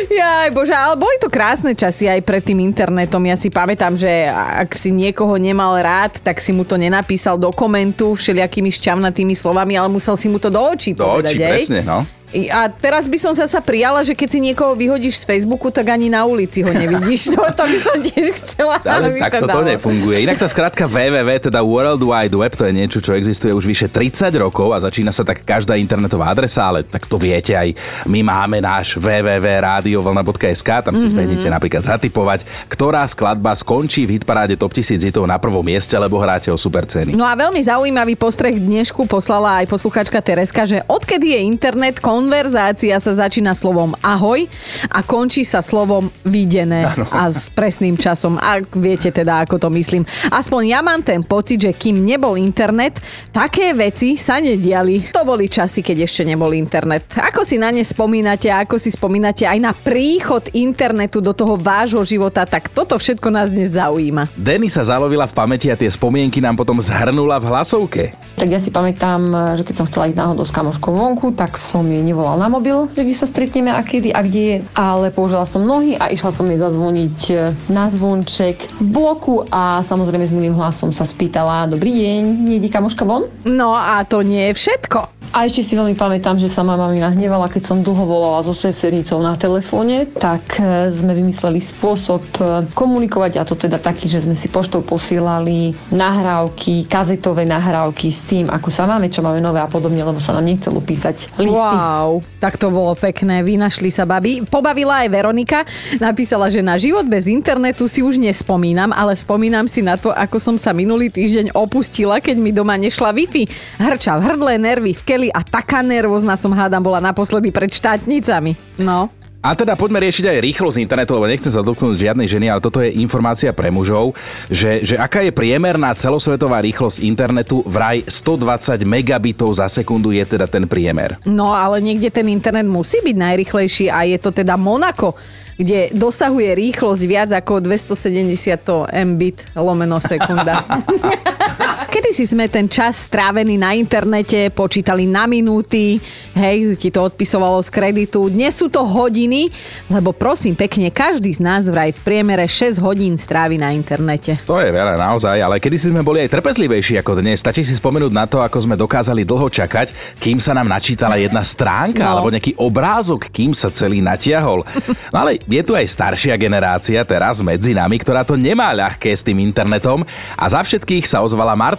Jaj, 0.07 0.49
bože, 0.49 0.73
ale 0.73 0.97
boli 0.97 1.13
to 1.21 1.29
krásne 1.29 1.77
časy 1.77 2.09
aj 2.09 2.25
pred 2.25 2.41
tým 2.41 2.63
internetom. 2.63 3.21
Ja 3.27 3.37
si 3.37 3.53
pamätám, 3.53 3.93
že 3.99 4.09
ak 4.33 4.73
si 4.73 4.89
niekoho 4.89 5.37
nemal 5.37 5.77
rád, 5.77 6.17
tak 6.23 6.41
si 6.41 6.55
mu 6.55 6.65
to 6.65 6.79
nenapísal 6.79 7.37
do 7.37 7.53
komentu 7.53 8.17
všelijakými 8.17 8.73
šťavnatými 8.73 9.35
slovami, 9.37 9.77
ale 9.77 9.91
musel 9.93 10.17
si 10.17 10.25
mu 10.31 10.41
to 10.41 10.49
do 10.49 10.57
očí 10.57 10.97
Do 10.97 11.05
povedať, 11.05 11.37
očí, 11.37 11.41
hej? 11.43 11.51
presne, 11.61 11.81
no. 11.85 12.16
A 12.29 12.67
teraz 12.67 13.03
by 13.03 13.15
som 13.15 13.31
zasa 13.31 13.57
prijala, 13.57 13.99
že 13.99 14.11
keď 14.11 14.27
si 14.27 14.39
niekoho 14.41 14.73
vyhodíš 14.73 15.15
z 15.17 15.25
Facebooku, 15.25 15.69
tak 15.69 15.87
ani 15.87 16.07
na 16.07 16.23
ulici 16.23 16.59
ho 16.59 16.69
nevidíš. 16.69 17.29
No 17.33 17.47
to 17.47 17.63
by 17.63 17.77
som 17.77 17.95
tiež 17.97 18.35
chcela, 18.35 18.77
Ale 18.79 19.15
tak 19.17 19.37
to 19.37 19.47
dalo. 19.47 19.63
nefunguje. 19.63 20.19
Inak 20.19 20.35
tá 20.35 20.45
skratka 20.45 20.83
www, 20.85 21.29
teda 21.39 21.59
World 21.59 22.01
Wide 22.01 22.33
Web, 22.33 22.53
to 22.53 22.63
je 22.63 22.73
niečo, 22.73 22.99
čo 22.99 23.13
existuje 23.13 23.49
už 23.49 23.63
vyše 23.63 23.87
30 23.87 24.27
rokov 24.37 24.69
a 24.69 24.81
začína 24.81 25.09
sa 25.09 25.21
tak 25.21 25.41
každá 25.41 25.75
internetová 25.75 26.27
adresa, 26.27 26.65
ale 26.65 26.81
tak 26.81 27.03
to 27.03 27.15
viete 27.15 27.51
aj. 27.51 27.71
My 28.03 28.19
máme 28.21 28.59
náš 28.59 28.97
www.radiovlna.sk, 28.97 30.69
tam 30.81 30.93
si 30.93 31.05
Mhm. 31.05 31.11
zbehnete 31.11 31.47
napríklad 31.47 31.83
zatypovať, 31.85 32.39
ktorá 32.67 33.05
skladba 33.05 33.53
skončí 33.53 34.03
v 34.03 34.17
hitparáde 34.17 34.55
Top 34.55 34.71
1000 34.71 34.99
hitov 35.01 35.23
na 35.23 35.37
prvom 35.37 35.61
mieste, 35.61 35.93
lebo 35.93 36.17
hráte 36.17 36.49
o 36.49 36.57
super 36.57 36.83
ceny. 36.83 37.13
No 37.13 37.23
a 37.23 37.33
veľmi 37.33 37.61
zaujímavý 37.61 38.15
postreh 38.15 38.53
dnešku 38.53 39.05
poslala 39.05 39.61
aj 39.61 39.67
posluchačka 39.67 40.19
Tereska, 40.19 40.65
že 40.65 40.83
odkedy 40.83 41.27
je 41.29 41.39
internet, 41.41 41.95
konverzácia 42.17 42.97
sa 42.97 43.13
začína 43.13 43.53
slovom 43.53 43.93
ahoj 44.01 44.49
a 44.89 45.05
končí 45.05 45.45
sa 45.45 45.61
slovom 45.61 46.09
videné 46.25 46.89
a 47.13 47.29
s 47.29 47.45
presným 47.53 47.93
časom. 47.93 48.41
Ak 48.41 48.73
viete 48.73 49.13
teda, 49.13 49.45
ako 49.45 49.61
to 49.61 49.69
myslím. 49.77 50.01
Aspoň 50.33 50.61
ja 50.65 50.81
mám 50.81 51.05
ten 51.05 51.21
pocit, 51.21 51.61
že 51.61 51.77
kým 51.77 52.01
nebol 52.01 52.33
internet, 52.33 52.97
také 53.29 53.77
veci 53.77 54.17
sa 54.17 54.41
nediali. 54.41 55.13
To 55.13 55.21
boli 55.21 55.45
časy, 55.45 55.85
keď 55.85 56.09
ešte 56.09 56.25
nebol 56.25 56.57
internet. 56.57 57.05
Ako 57.13 57.45
si 57.45 57.61
na 57.61 57.69
ne 57.69 57.85
spomínate 57.85 58.49
a 58.49 58.65
ako 58.65 58.81
si 58.81 58.89
spomínate 58.89 59.45
aj 59.45 59.59
na 59.61 59.77
príchod 59.77 60.41
internetu 60.57 61.21
do 61.21 61.37
toho 61.37 61.53
vášho 61.53 62.01
života, 62.01 62.49
tak 62.49 62.73
toto 62.73 62.97
všetko 62.97 63.29
nás 63.29 63.53
dnes 63.53 63.77
zaujíma. 63.77 64.33
Denny 64.33 64.73
sa 64.73 64.81
zalovila 64.81 65.29
v 65.29 65.37
pamäti 65.37 65.69
a 65.69 65.77
tie 65.77 65.93
spomienky 65.93 66.41
nám 66.41 66.57
potom 66.57 66.81
zhrnula 66.81 67.37
v 67.37 67.45
hlasovke. 67.45 68.03
Tak 68.41 68.49
ja 68.49 68.57
si 68.57 68.73
pamätám, 68.73 69.53
že 69.61 69.61
keď 69.61 69.75
som 69.77 69.85
chcela 69.85 70.09
ísť 70.09 70.17
náhodou 70.17 70.45
s 70.49 70.53
kamoškou 70.55 70.93
vonku, 70.97 71.37
tak 71.37 71.61
som 71.61 71.85
jej 71.85 72.06
nevolal 72.07 72.39
na 72.39 72.47
mobil, 72.47 72.87
že 72.95 73.03
kde 73.03 73.15
sa 73.15 73.27
stretneme 73.27 73.75
a 73.75 73.83
kedy 73.83 74.15
a 74.15 74.23
kde 74.23 74.41
je, 74.41 74.57
ale 74.71 75.11
použila 75.11 75.43
som 75.43 75.67
nohy 75.67 75.99
a 75.99 76.07
išla 76.07 76.31
som 76.31 76.47
jej 76.47 76.55
zazvoniť 76.55 77.19
e, 77.27 77.35
na 77.67 77.91
zvonček 77.91 78.79
v 78.79 78.87
bloku 78.87 79.43
a 79.51 79.83
samozrejme 79.83 80.23
s 80.23 80.31
milým 80.31 80.55
hlasom 80.55 80.95
sa 80.95 81.03
spýtala, 81.03 81.67
dobrý 81.67 81.91
deň, 81.91 82.21
nejde 82.47 82.71
kamoška 82.71 83.03
von? 83.03 83.27
No 83.43 83.75
a 83.75 84.07
to 84.07 84.23
nie 84.23 84.51
je 84.51 84.53
všetko. 84.55 85.16
A 85.35 85.43
ešte 85.43 85.59
si 85.59 85.73
veľmi 85.75 85.93
pamätám, 85.93 86.39
že 86.39 86.47
sa 86.47 86.63
ma 86.63 86.79
mami 86.79 87.03
nahnevala, 87.03 87.51
keď 87.51 87.63
som 87.67 87.77
dlho 87.83 88.07
volala 88.07 88.41
so 88.47 88.55
sesternicou 88.55 89.19
na 89.19 89.35
telefóne, 89.35 90.07
tak 90.07 90.55
e, 90.57 90.87
sme 90.89 91.11
vymysleli 91.13 91.59
spôsob 91.59 92.23
e, 92.39 92.63
komunikovať 92.71 93.37
a 93.37 93.43
to 93.43 93.59
teda 93.59 93.75
taký, 93.75 94.07
že 94.07 94.23
sme 94.23 94.39
si 94.39 94.47
poštou 94.47 94.81
posielali 94.81 95.75
nahrávky, 95.91 96.87
kazetové 96.87 97.43
nahrávky 97.43 98.07
s 98.07 98.23
tým, 98.23 98.47
ako 98.47 98.71
sa 98.71 98.87
máme, 98.87 99.11
čo 99.11 99.19
máme 99.19 99.43
nové 99.43 99.59
a 99.59 99.67
podobne, 99.67 99.99
lebo 99.99 100.17
sa 100.17 100.31
nám 100.31 100.47
nechcelo 100.47 100.79
písať 100.79 101.35
listy. 101.35 101.53
Wow, 101.53 102.23
tak 102.39 102.55
to 102.55 102.71
bolo 102.71 102.95
pekné, 102.95 103.43
vynašli 103.43 103.91
sa 103.91 104.07
babi. 104.07 104.41
Pobavila 104.47 105.03
aj 105.03 105.09
Veronika, 105.11 105.67
napísala, 105.99 106.47
že 106.47 106.63
na 106.63 106.79
život 106.79 107.03
bez 107.03 107.27
internetu 107.27 107.85
si 107.91 107.99
už 107.99 108.15
nespomínam, 108.15 108.95
ale 108.95 109.13
spomínam 109.13 109.67
si 109.67 109.83
na 109.83 109.99
to, 109.99 110.09
ako 110.09 110.39
som 110.39 110.55
sa 110.55 110.71
minulý 110.71 111.11
týždeň 111.11 111.51
opustila, 111.51 112.23
keď 112.23 112.35
mi 112.39 112.55
doma 112.55 112.79
nešla 112.79 113.11
Wi-Fi. 113.11 113.43
Hrča 113.77 114.17
v 114.17 114.21
hrdle, 114.23 114.53
nervy 114.55 114.95
v 114.95 115.03
keli 115.17 115.33
a 115.33 115.41
taká 115.41 115.81
nervózna 115.81 116.37
som 116.37 116.53
hádam 116.53 116.85
bola 116.85 117.01
naposledy 117.01 117.49
pred 117.49 117.73
štátnicami. 117.73 118.53
No. 118.77 119.09
A 119.41 119.57
teda 119.57 119.73
poďme 119.73 120.05
riešiť 120.05 120.29
aj 120.29 120.43
rýchlosť 120.43 120.77
internetu, 120.81 121.17
lebo 121.17 121.25
nechcem 121.25 121.49
sa 121.49 121.65
dotknúť 121.65 121.97
žiadnej 121.97 122.29
ženy, 122.29 122.53
ale 122.53 122.61
toto 122.61 122.81
je 122.81 122.93
informácia 123.01 123.49
pre 123.53 123.73
mužov, 123.73 124.13
že, 124.49 124.85
že 124.85 124.97
aká 124.97 125.25
je 125.25 125.33
priemerná 125.33 125.93
celosvetová 125.97 126.61
rýchlosť 126.61 127.01
internetu, 127.01 127.65
vraj 127.65 128.05
120 128.05 128.81
megabitov 128.85 129.49
za 129.57 129.65
sekundu 129.65 130.13
je 130.13 130.25
teda 130.25 130.45
ten 130.45 130.69
priemer. 130.69 131.17
No 131.25 131.53
ale 131.53 131.81
niekde 131.81 132.13
ten 132.13 132.29
internet 132.29 132.65
musí 132.65 133.01
byť 133.01 133.15
najrychlejší 133.17 133.85
a 133.89 134.05
je 134.05 134.17
to 134.21 134.29
teda 134.33 134.57
Monako, 134.57 135.17
kde 135.57 135.89
dosahuje 135.93 136.53
rýchlosť 136.53 137.03
viac 137.09 137.29
ako 137.33 137.65
270 137.65 138.93
mbit 139.15 139.37
lomeno 139.57 139.97
sekunda. 139.97 140.61
Kedy 141.87 142.11
si 142.11 142.27
sme 142.27 142.51
ten 142.51 142.67
čas 142.67 143.07
strávený 143.07 143.55
na 143.55 143.71
internete 143.71 144.51
počítali 144.51 145.07
na 145.07 145.23
minúty, 145.23 145.97
hej, 146.35 146.75
ti 146.75 146.91
to 146.91 147.07
odpisovalo 147.07 147.63
z 147.63 147.71
kreditu. 147.71 148.27
Dnes 148.27 148.53
sú 148.53 148.67
to 148.67 148.83
hodiny, 148.83 149.47
lebo 149.87 150.11
prosím 150.11 150.51
pekne, 150.53 150.91
každý 150.91 151.31
z 151.31 151.39
nás 151.41 151.63
vraj 151.65 151.95
v 151.95 151.99
priemere 152.03 152.43
6 152.43 152.77
hodín 152.83 153.15
strávi 153.15 153.55
na 153.55 153.71
internete. 153.71 154.35
To 154.45 154.59
je 154.59 154.67
veľa 154.67 154.99
naozaj, 154.99 155.39
ale 155.39 155.63
kedy 155.63 155.75
si 155.79 155.87
sme 155.87 156.03
boli 156.03 156.21
aj 156.27 156.35
trpezlivejší 156.35 156.99
ako 156.99 157.23
dnes. 157.23 157.39
Stačí 157.39 157.63
si 157.63 157.73
spomenúť 157.73 158.11
na 158.11 158.27
to, 158.27 158.43
ako 158.43 158.67
sme 158.67 158.75
dokázali 158.75 159.23
dlho 159.23 159.47
čakať, 159.47 160.19
kým 160.19 160.43
sa 160.43 160.51
nám 160.53 160.67
načítala 160.67 161.15
jedna 161.15 161.41
stránka 161.41 162.03
No. 162.03 162.19
alebo 162.19 162.29
nejaký 162.29 162.51
obrázok, 162.59 163.31
kým 163.31 163.55
sa 163.55 163.71
celý 163.71 164.03
natiahol. 164.03 164.61
No 165.09 165.23
ale 165.23 165.39
je 165.39 165.61
tu 165.63 165.71
aj 165.71 165.87
staršia 165.87 166.35
generácia 166.35 166.99
teraz 167.07 167.39
medzi 167.39 167.71
nami, 167.71 167.95
ktorá 167.95 168.27
to 168.27 168.35
nemá 168.35 168.75
ľahké 168.75 169.07
s 169.09 169.23
tým 169.23 169.39
internetom 169.39 170.03
a 170.35 170.45
za 170.51 170.59
všetkých 170.61 171.07
sa 171.07 171.23
ozvala 171.23 171.55
Marta. 171.55 171.76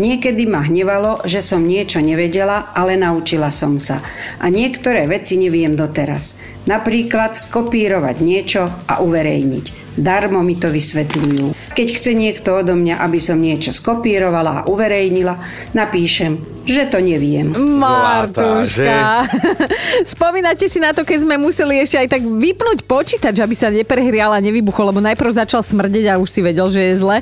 Niekedy 0.00 0.48
ma 0.48 0.64
hnevalo, 0.64 1.26
že 1.28 1.44
som 1.44 1.66
niečo 1.66 2.00
nevedela, 2.00 2.72
ale 2.72 2.96
naučila 2.96 3.52
som 3.52 3.76
sa. 3.76 4.00
A 4.40 4.48
niektoré 4.48 5.04
veci 5.04 5.36
neviem 5.36 5.76
doteraz. 5.76 6.38
Napríklad 6.64 7.36
skopírovať 7.36 8.16
niečo 8.22 8.70
a 8.88 9.02
uverejniť. 9.02 9.79
Darmo 10.00 10.40
mi 10.40 10.56
to 10.56 10.72
vysvetľujú. 10.72 11.76
Keď 11.76 11.88
chce 12.00 12.10
niekto 12.16 12.56
odo 12.56 12.72
mňa, 12.72 13.04
aby 13.04 13.20
som 13.20 13.36
niečo 13.36 13.76
skopírovala 13.76 14.64
a 14.64 14.66
uverejnila, 14.66 15.36
napíšem, 15.76 16.40
že 16.64 16.88
to 16.88 17.02
neviem. 17.02 17.52
Martuška. 17.52 19.26
Spomínate 20.16 20.70
si 20.70 20.78
na 20.78 20.94
to, 20.96 21.02
keď 21.02 21.26
sme 21.26 21.36
museli 21.40 21.82
ešte 21.82 21.98
aj 21.98 22.08
tak 22.16 22.22
vypnúť 22.22 22.86
počítač, 22.86 23.36
aby 23.42 23.54
sa 23.58 23.68
neprehrial 23.68 24.32
a 24.32 24.40
nevybuchol, 24.40 24.94
lebo 24.94 25.00
najprv 25.02 25.30
začal 25.44 25.60
smrdeť 25.66 26.14
a 26.14 26.20
už 26.20 26.28
si 26.30 26.40
vedel, 26.40 26.70
že 26.70 26.80
je 26.80 26.94
zle. 27.00 27.16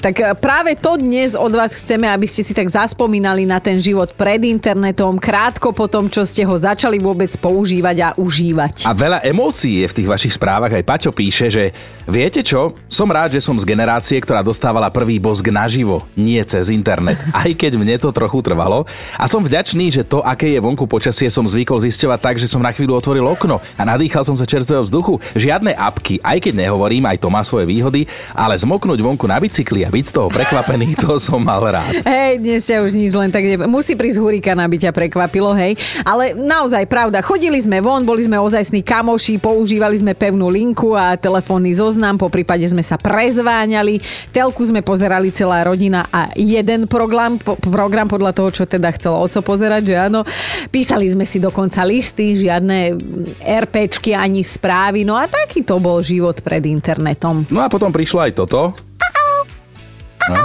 Tak 0.00 0.14
e, 0.18 0.24
práve 0.38 0.74
to 0.78 0.96
dnes 0.96 1.36
od 1.36 1.52
vás 1.52 1.76
chceme, 1.76 2.08
aby 2.08 2.24
ste 2.24 2.40
si 2.40 2.56
tak 2.56 2.66
zaspomínali 2.70 3.44
na 3.44 3.60
ten 3.60 3.78
život 3.78 4.10
pred 4.16 4.40
internetom, 4.46 5.20
krátko 5.20 5.76
po 5.76 5.84
tom, 5.86 6.08
čo 6.08 6.24
ste 6.24 6.42
ho 6.48 6.56
začali 6.56 6.96
vôbec 6.96 7.30
používať 7.38 7.96
a 8.00 8.08
užívať. 8.16 8.88
A 8.88 8.96
veľa 8.96 9.20
emócií 9.26 9.84
je 9.84 9.90
v 9.90 9.96
tých 10.00 10.08
vašich 10.08 10.34
správach. 10.34 10.72
Aj 10.72 10.84
Paťo 10.86 11.12
píše, 11.12 11.52
že 11.52 11.76
viete 12.24 12.40
čo, 12.40 12.72
som 12.88 13.04
rád, 13.04 13.36
že 13.36 13.44
som 13.44 13.52
z 13.60 13.68
generácie, 13.68 14.16
ktorá 14.16 14.40
dostávala 14.40 14.88
prvý 14.88 15.20
bosk 15.20 15.44
naživo, 15.52 16.08
nie 16.16 16.40
cez 16.48 16.72
internet. 16.72 17.20
Aj 17.36 17.52
keď 17.52 17.76
mne 17.76 18.00
to 18.00 18.16
trochu 18.16 18.40
trvalo. 18.40 18.88
A 19.20 19.28
som 19.28 19.44
vďačný, 19.44 19.92
že 19.92 20.08
to, 20.08 20.24
aké 20.24 20.48
je 20.48 20.56
vonku 20.56 20.88
počasie, 20.88 21.28
som 21.28 21.44
zvykol 21.44 21.84
zisťovať 21.84 22.20
tak, 22.24 22.40
že 22.40 22.48
som 22.48 22.64
na 22.64 22.72
chvíľu 22.72 22.96
otvoril 22.96 23.28
okno 23.28 23.60
a 23.76 23.82
nadýchal 23.84 24.24
som 24.24 24.40
sa 24.40 24.48
čerstvého 24.48 24.88
vzduchu. 24.88 25.20
Žiadne 25.36 25.76
apky, 25.76 26.16
aj 26.24 26.48
keď 26.48 26.64
nehovorím, 26.64 27.04
aj 27.04 27.20
to 27.20 27.28
má 27.28 27.44
svoje 27.44 27.68
výhody, 27.68 28.08
ale 28.32 28.56
zmoknúť 28.56 29.04
vonku 29.04 29.28
na 29.28 29.36
bicykli 29.36 29.84
a 29.84 29.92
byť 29.92 30.04
z 30.08 30.12
toho 30.16 30.32
prekvapený, 30.32 30.96
to 31.04 31.20
som 31.20 31.44
mal 31.44 31.60
rád. 31.60 32.00
Hej, 32.08 32.40
dnes 32.40 32.64
ťa 32.64 32.88
už 32.88 32.96
nič 32.96 33.12
len 33.12 33.28
tak 33.28 33.44
ne... 33.44 33.68
Musí 33.68 33.92
prísť 33.92 34.24
hurikán, 34.24 34.56
aby 34.64 34.80
ťa 34.80 34.96
prekvapilo, 34.96 35.52
hej. 35.52 35.76
Ale 36.00 36.32
naozaj 36.32 36.88
pravda, 36.88 37.20
chodili 37.20 37.60
sme 37.60 37.84
von, 37.84 38.00
boli 38.00 38.24
sme 38.24 38.40
ozajstní 38.40 38.80
kamoši, 38.80 39.36
používali 39.36 40.00
sme 40.00 40.16
pevnú 40.16 40.48
linku 40.48 40.96
a 40.96 41.20
telefónny 41.20 41.76
zoznam, 41.76 42.03
po 42.20 42.28
prípade 42.28 42.68
sme 42.68 42.84
sa 42.84 43.00
prezváňali, 43.00 43.96
telku 44.28 44.60
sme 44.68 44.84
pozerali 44.84 45.32
celá 45.32 45.64
rodina 45.64 46.04
a 46.12 46.28
jeden 46.36 46.84
program, 46.84 47.40
po, 47.40 47.56
program 47.56 48.04
podľa 48.04 48.36
toho, 48.36 48.52
čo 48.52 48.64
teda 48.68 48.92
chcel 48.92 49.16
oco 49.16 49.40
pozerať, 49.40 49.82
že 49.88 49.96
áno. 49.96 50.20
Písali 50.68 51.08
sme 51.08 51.24
si 51.24 51.40
dokonca 51.40 51.80
listy, 51.88 52.36
žiadne 52.36 52.92
RPčky 53.40 54.12
ani 54.12 54.44
správy, 54.44 55.08
no 55.08 55.16
a 55.16 55.24
taký 55.24 55.64
to 55.64 55.80
bol 55.80 56.04
život 56.04 56.36
pred 56.44 56.68
internetom. 56.68 57.48
No 57.48 57.64
a 57.64 57.72
potom 57.72 57.88
prišlo 57.88 58.28
aj 58.28 58.32
toto. 58.36 58.76
No. 60.28 60.44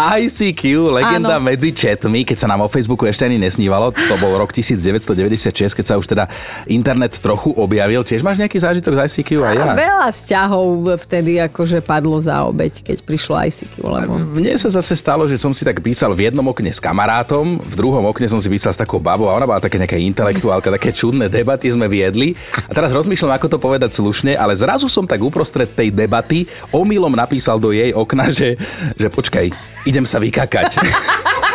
ICQ, 0.00 0.62
legenda 0.96 1.36
Áno. 1.36 1.44
medzi 1.44 1.70
chatmi, 1.76 2.24
keď 2.24 2.36
sa 2.40 2.46
nám 2.48 2.64
o 2.64 2.68
Facebooku 2.72 3.04
ešte 3.04 3.28
ani 3.28 3.36
nesnívalo, 3.36 3.92
to 3.92 4.14
bol 4.16 4.32
rok 4.40 4.50
1996, 4.50 5.76
keď 5.76 5.84
sa 5.84 5.94
už 6.00 6.08
teda 6.08 6.24
internet 6.64 7.20
trochu 7.20 7.52
objavil. 7.52 8.00
Tiež 8.00 8.24
máš 8.24 8.40
nejaký 8.40 8.56
zážitok 8.56 8.96
z 8.96 9.00
ICQ 9.06 9.30
aj 9.44 9.54
ja? 9.54 9.64
Veľa 9.76 10.08
vzťahov 10.10 10.66
vtedy 11.04 11.36
akože 11.44 11.84
padlo 11.84 12.16
za 12.18 12.42
obeď, 12.48 12.80
keď 12.80 12.98
prišlo 13.04 13.34
ICQ, 13.44 13.74
lebo... 13.84 14.12
Mne 14.16 14.56
sa 14.56 14.72
zase 14.72 14.96
stalo, 14.96 15.28
že 15.28 15.36
som 15.36 15.52
si 15.52 15.62
tak 15.62 15.84
písal 15.84 16.16
v 16.16 16.32
jednom 16.32 16.44
okne 16.48 16.72
s 16.72 16.80
kamarátom, 16.80 17.60
v 17.60 17.74
druhom 17.76 18.02
okne 18.08 18.26
som 18.26 18.40
si 18.40 18.48
písal 18.48 18.72
s 18.72 18.80
takou 18.80 18.96
babou 18.96 19.28
a 19.28 19.36
ona 19.36 19.44
bola 19.44 19.60
také 19.60 19.76
nejaká 19.76 20.00
intelektuálka, 20.00 20.72
také 20.72 20.90
čudné 20.96 21.28
debaty 21.28 21.68
sme 21.68 21.86
viedli. 21.86 22.32
A 22.66 22.72
teraz 22.72 22.94
rozmýšľam, 22.96 23.36
ako 23.36 23.46
to 23.52 23.58
povedať 23.60 23.90
slušne, 23.94 24.32
ale 24.34 24.56
zrazu 24.56 24.88
som 24.88 25.04
tak 25.04 25.20
uprostred 25.20 25.70
tej 25.74 25.92
debaty 25.92 26.48
omylom 26.72 27.12
napísal 27.12 27.60
do 27.60 27.74
jej 27.74 27.92
okna, 27.92 28.30
že, 28.30 28.56
že 28.96 29.08
počkaj, 29.10 29.52
idem 29.86 30.04
sa 30.04 30.18
vykakať. 30.20 30.70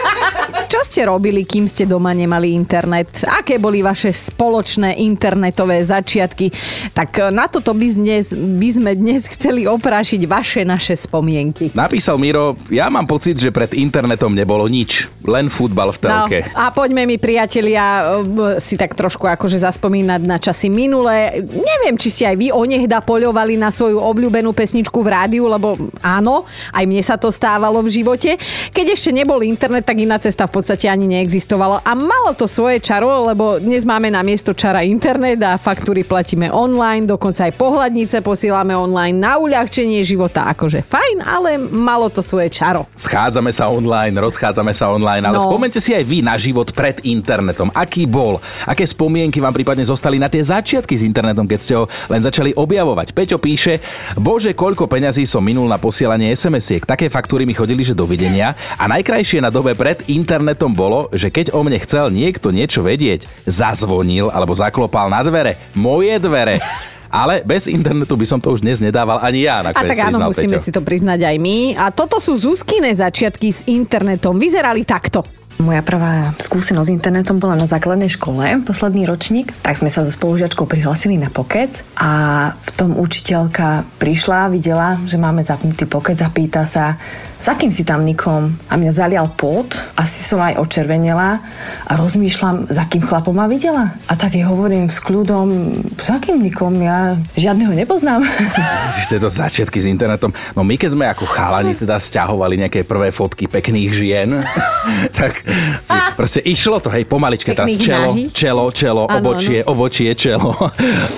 Čo 0.65 0.81
ste 0.81 1.05
robili, 1.05 1.45
kým 1.45 1.69
ste 1.69 1.85
doma 1.85 2.09
nemali 2.09 2.57
internet? 2.57 3.21
Aké 3.29 3.61
boli 3.61 3.85
vaše 3.85 4.09
spoločné 4.09 4.97
internetové 4.97 5.85
začiatky? 5.85 6.49
Tak 6.89 7.09
e, 7.21 7.29
na 7.29 7.45
toto 7.45 7.77
by, 7.77 7.87
dnes, 7.93 8.33
by 8.33 8.69
sme 8.73 8.91
dnes 8.97 9.29
chceli 9.29 9.69
oprášiť 9.69 10.25
vaše 10.25 10.65
naše 10.65 10.97
spomienky. 10.97 11.69
Napísal 11.77 12.17
Miro, 12.17 12.57
ja 12.73 12.89
mám 12.89 13.05
pocit, 13.05 13.37
že 13.37 13.53
pred 13.53 13.77
internetom 13.77 14.33
nebolo 14.33 14.65
nič, 14.65 15.05
len 15.29 15.53
futbal 15.53 15.93
v 15.93 15.99
telke. 16.01 16.39
No, 16.49 16.57
a 16.57 16.73
poďme 16.73 17.05
mi, 17.05 17.21
priatelia, 17.21 18.17
e, 18.25 18.57
si 18.57 18.73
tak 18.73 18.97
trošku 18.97 19.29
akože 19.29 19.61
zaspomínať 19.61 20.21
na 20.25 20.41
časy 20.41 20.73
minulé. 20.73 21.45
Neviem, 21.45 21.93
či 22.01 22.09
ste 22.09 22.23
aj 22.25 22.37
vy 22.41 22.47
onehda 22.49 23.05
poľovali 23.05 23.53
na 23.53 23.69
svoju 23.69 24.01
obľúbenú 24.01 24.49
pesničku 24.49 24.97
v 25.05 25.13
rádiu, 25.13 25.45
lebo 25.45 25.77
áno, 26.01 26.49
aj 26.73 26.83
mne 26.89 27.05
sa 27.05 27.21
to 27.21 27.29
stávalo 27.29 27.85
v 27.85 28.01
živote. 28.01 28.41
Keď 28.73 28.85
ešte 28.97 29.13
nebol 29.13 29.45
internet, 29.45 29.85
tak 29.85 30.01
iná 30.01 30.17
cesta 30.17 30.49
v 30.49 30.54
podstate 30.55 30.87
ani 30.87 31.11
neexistovalo. 31.11 31.83
A 31.83 31.91
malo 31.91 32.31
to 32.31 32.47
svoje 32.47 32.79
čaro, 32.79 33.27
lebo 33.27 33.59
dnes 33.59 33.83
máme 33.83 34.07
na 34.07 34.23
miesto 34.23 34.55
čara 34.55 34.79
internet 34.79 35.43
a 35.43 35.59
faktúry 35.59 36.07
platíme 36.07 36.47
online, 36.47 37.03
dokonca 37.03 37.43
aj 37.43 37.59
pohľadnice 37.59 38.23
posielame 38.23 38.71
online 38.71 39.19
na 39.19 39.35
uľahčenie 39.35 39.99
života. 40.07 40.47
Akože 40.47 40.79
fajn, 40.79 41.17
ale 41.19 41.59
malo 41.59 42.07
to 42.07 42.23
svoje 42.23 42.47
čaro. 42.47 42.87
Schádzame 42.95 43.51
sa 43.51 43.67
online, 43.67 44.15
rozchádzame 44.15 44.71
sa 44.71 44.87
online, 44.87 45.27
ale 45.27 45.35
No. 45.35 45.51
spomente 45.51 45.83
si 45.83 45.91
aj 45.91 46.07
vy 46.07 46.23
na 46.23 46.39
život 46.39 46.71
pred 46.71 47.03
internetom. 47.03 47.67
Aký 47.75 48.07
bol? 48.07 48.39
Aké 48.63 48.87
spomienky 48.87 49.43
vám 49.43 49.51
prípadne 49.51 49.83
zostali 49.83 50.15
na 50.15 50.31
tie 50.31 50.39
začiatky 50.39 50.95
s 50.95 51.03
internetom, 51.03 51.43
keď 51.43 51.59
ste 51.59 51.73
ho 51.75 51.83
len 52.07 52.23
začali 52.23 52.55
objavovať? 52.55 53.11
Peťo 53.11 53.35
píše, 53.35 53.83
bože, 54.15 54.55
koľko 54.55 54.87
peňazí 54.87 55.27
som 55.27 55.43
minul 55.43 55.67
na 55.67 55.75
posielanie 55.75 56.31
SMS-iek. 56.31 56.87
Také 56.87 57.11
faktúry 57.11 57.43
mi 57.43 57.51
chodili, 57.51 57.83
že 57.83 57.91
dovidenia. 57.91 58.55
A 58.79 58.87
najkrajšie 58.87 59.43
na 59.43 59.51
dobe 59.51 59.75
pred 59.75 60.05
internetom 60.07 60.43
bolo, 60.53 61.09
že 61.09 61.33
keď 61.33 61.57
o 61.57 61.65
mne 61.65 61.81
chcel 61.81 62.13
niekto 62.13 62.53
niečo 62.53 62.85
vedieť, 62.85 63.25
zazvonil 63.49 64.29
alebo 64.29 64.53
zaklopal 64.53 65.09
na 65.09 65.25
dvere. 65.25 65.57
Moje 65.73 66.21
dvere. 66.21 66.61
Ale 67.15 67.47
bez 67.47 67.71
internetu 67.71 68.19
by 68.19 68.27
som 68.27 68.43
to 68.43 68.51
už 68.51 68.59
dnes 68.59 68.83
nedával 68.83 69.23
ani 69.23 69.47
ja, 69.47 69.63
A 69.63 69.71
nakoniec 69.71 69.95
tak 69.95 70.03
áno, 70.03 70.19
priznal 70.19 70.29
musíme 70.35 70.57
Peťo. 70.59 70.65
si 70.67 70.71
to 70.75 70.81
priznať 70.83 71.19
aj 71.23 71.35
my. 71.39 71.57
A 71.79 71.85
toto 71.95 72.19
sú 72.19 72.35
Zuzkine 72.35 72.91
začiatky 72.91 73.47
s 73.55 73.63
internetom. 73.71 74.35
Vyzerali 74.35 74.83
takto. 74.83 75.23
Moja 75.55 75.79
prvá 75.79 76.35
skúsenosť 76.35 76.91
s 76.91 76.91
internetom 76.91 77.39
bola 77.39 77.55
na 77.55 77.63
základnej 77.63 78.11
škole, 78.11 78.59
posledný 78.67 79.07
ročník. 79.07 79.55
Tak 79.63 79.79
sme 79.79 79.87
sa 79.87 80.03
so 80.03 80.11
spolužiačkou 80.11 80.67
prihlasili 80.67 81.15
na 81.15 81.31
pokec 81.31 81.79
a 81.95 82.11
v 82.51 82.69
tom 82.75 82.91
učiteľka 82.99 83.87
prišla, 83.95 84.51
videla, 84.51 84.99
že 85.07 85.15
máme 85.15 85.47
zapnutý 85.47 85.87
pokec 85.87 86.19
a 86.19 86.27
pýta 86.27 86.67
sa, 86.67 86.99
s 87.35 87.47
akým 87.51 87.69
si 87.69 87.83
tam 87.83 88.07
nikom? 88.07 88.55
A 88.71 88.79
mňa 88.79 88.91
zalial 88.95 89.27
pot, 89.35 89.75
asi 89.99 90.23
som 90.23 90.39
aj 90.39 90.55
očervenela 90.55 91.43
a 91.85 91.91
rozmýšľam, 91.99 92.71
s 92.71 92.77
akým 92.79 93.03
chlapom 93.03 93.35
ma 93.35 93.45
videla. 93.45 93.91
A 94.07 94.15
tak 94.15 94.39
jej 94.39 94.47
hovorím 94.47 94.87
s 94.87 95.03
kľudom, 95.03 95.75
s 95.99 96.09
akým 96.09 96.39
nikom? 96.39 96.79
Ja 96.79 97.19
žiadneho 97.35 97.75
nepoznám. 97.75 98.23
Ježiš, 98.95 99.11
tieto 99.11 99.27
začiatky 99.27 99.77
s 99.83 99.85
internetom. 99.85 100.31
No 100.55 100.63
my 100.63 100.79
keď 100.79 100.89
sme 100.95 101.05
ako 101.11 101.27
chalani 101.27 101.75
teda 101.75 101.99
stiahovali 101.99 102.55
nejaké 102.65 102.87
prvé 102.87 103.11
fotky 103.11 103.51
pekných 103.51 103.91
žien, 103.91 104.29
tak 105.19 105.43
si, 105.83 105.97
proste 106.15 106.39
išlo 106.41 106.79
to, 106.79 106.87
hej, 106.89 107.03
pomaličke. 107.03 107.51
Teraz 107.51 107.75
čelo, 107.75 108.15
čelo, 108.31 108.71
čelo, 108.71 109.03
Áno, 109.11 109.19
obočie, 109.21 109.59
obočie, 109.67 110.15
čelo. 110.15 110.55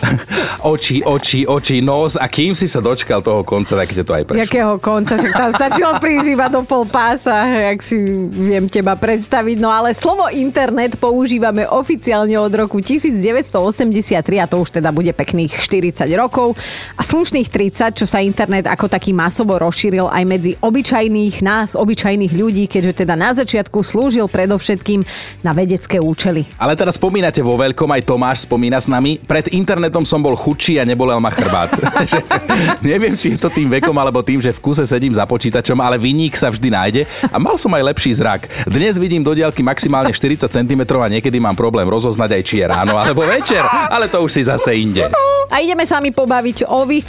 oči, 0.74 1.06
oči, 1.06 1.46
oči, 1.46 1.80
nos. 1.86 2.18
A 2.18 2.26
kým 2.26 2.58
si 2.58 2.66
sa 2.66 2.82
dočkal 2.82 3.22
toho 3.22 3.46
konca, 3.46 3.78
tak 3.78 3.94
to 3.94 4.12
aj 4.12 4.24
prešlo. 4.26 4.44
Jakého 4.44 4.74
konca, 4.82 5.14
však 5.16 5.34
tam 5.34 5.52
stačilo 5.54 5.92
prísť 6.08 6.40
iba 6.40 6.48
do 6.48 6.64
pol 6.64 6.88
pása, 6.88 7.44
jak 7.44 7.84
si 7.84 8.00
viem 8.32 8.72
teba 8.72 8.96
predstaviť. 8.96 9.60
No 9.60 9.68
ale 9.68 9.92
slovo 9.92 10.32
internet 10.32 10.96
používame 10.96 11.68
oficiálne 11.68 12.40
od 12.40 12.48
roku 12.56 12.80
1983 12.80 14.16
a 14.40 14.48
to 14.48 14.64
už 14.64 14.80
teda 14.80 14.96
bude 14.96 15.12
pekných 15.12 15.52
40 15.60 16.08
rokov 16.16 16.56
a 16.96 17.04
slušných 17.04 17.52
30, 17.52 18.00
čo 18.00 18.08
sa 18.08 18.24
internet 18.24 18.72
ako 18.72 18.88
taký 18.88 19.12
masovo 19.12 19.60
rozšíril 19.60 20.08
aj 20.08 20.24
medzi 20.24 20.52
obyčajných 20.64 21.44
nás, 21.44 21.76
obyčajných 21.76 22.32
ľudí, 22.32 22.72
keďže 22.72 23.04
teda 23.04 23.20
na 23.20 23.36
začiatku 23.36 23.84
slúžil 23.84 24.32
predovšetkým 24.32 25.04
na 25.44 25.52
vedecké 25.52 26.00
účely. 26.00 26.48
Ale 26.56 26.80
teraz 26.80 26.96
spomínate 26.96 27.44
vo 27.44 27.60
veľkom, 27.60 27.92
aj 27.92 28.08
Tomáš 28.08 28.48
spomína 28.48 28.80
s 28.80 28.88
nami. 28.88 29.20
Pred 29.20 29.52
internetom 29.52 30.08
som 30.08 30.24
bol 30.24 30.40
chudší 30.40 30.80
a 30.80 30.88
nebolel 30.88 31.20
ma 31.20 31.36
chrbát. 31.36 31.76
Neviem, 32.96 33.20
či 33.20 33.36
je 33.36 33.44
to 33.44 33.52
tým 33.52 33.68
vekom, 33.68 33.96
alebo 34.00 34.24
tým, 34.24 34.40
že 34.40 34.56
v 34.56 34.64
kuse 34.64 34.88
sedím 34.88 35.12
za 35.12 35.28
počítačom, 35.28 35.76
ale 35.84 35.97
vyník 35.98 36.38
sa 36.38 36.54
vždy 36.54 36.70
nájde. 36.72 37.02
A 37.30 37.38
mal 37.42 37.58
som 37.58 37.74
aj 37.74 37.84
lepší 37.94 38.14
zrak. 38.16 38.48
Dnes 38.70 38.96
vidím 38.98 39.22
do 39.26 39.34
diaľky 39.34 39.66
maximálne 39.66 40.14
40 40.14 40.48
cm 40.48 40.82
a 40.98 41.08
niekedy 41.10 41.38
mám 41.42 41.58
problém 41.58 41.86
rozoznať 41.90 42.40
aj, 42.40 42.44
či 42.46 42.56
je 42.62 42.66
ráno 42.66 42.96
alebo 42.98 43.26
večer. 43.26 43.62
Ale 43.92 44.08
to 44.08 44.22
už 44.24 44.32
si 44.32 44.42
zase 44.46 44.78
inde. 44.78 45.10
A 45.48 45.64
ideme 45.64 45.84
sa 45.88 45.98
mi 46.04 46.12
pobaviť 46.12 46.68
o 46.68 46.84
wi 46.86 47.00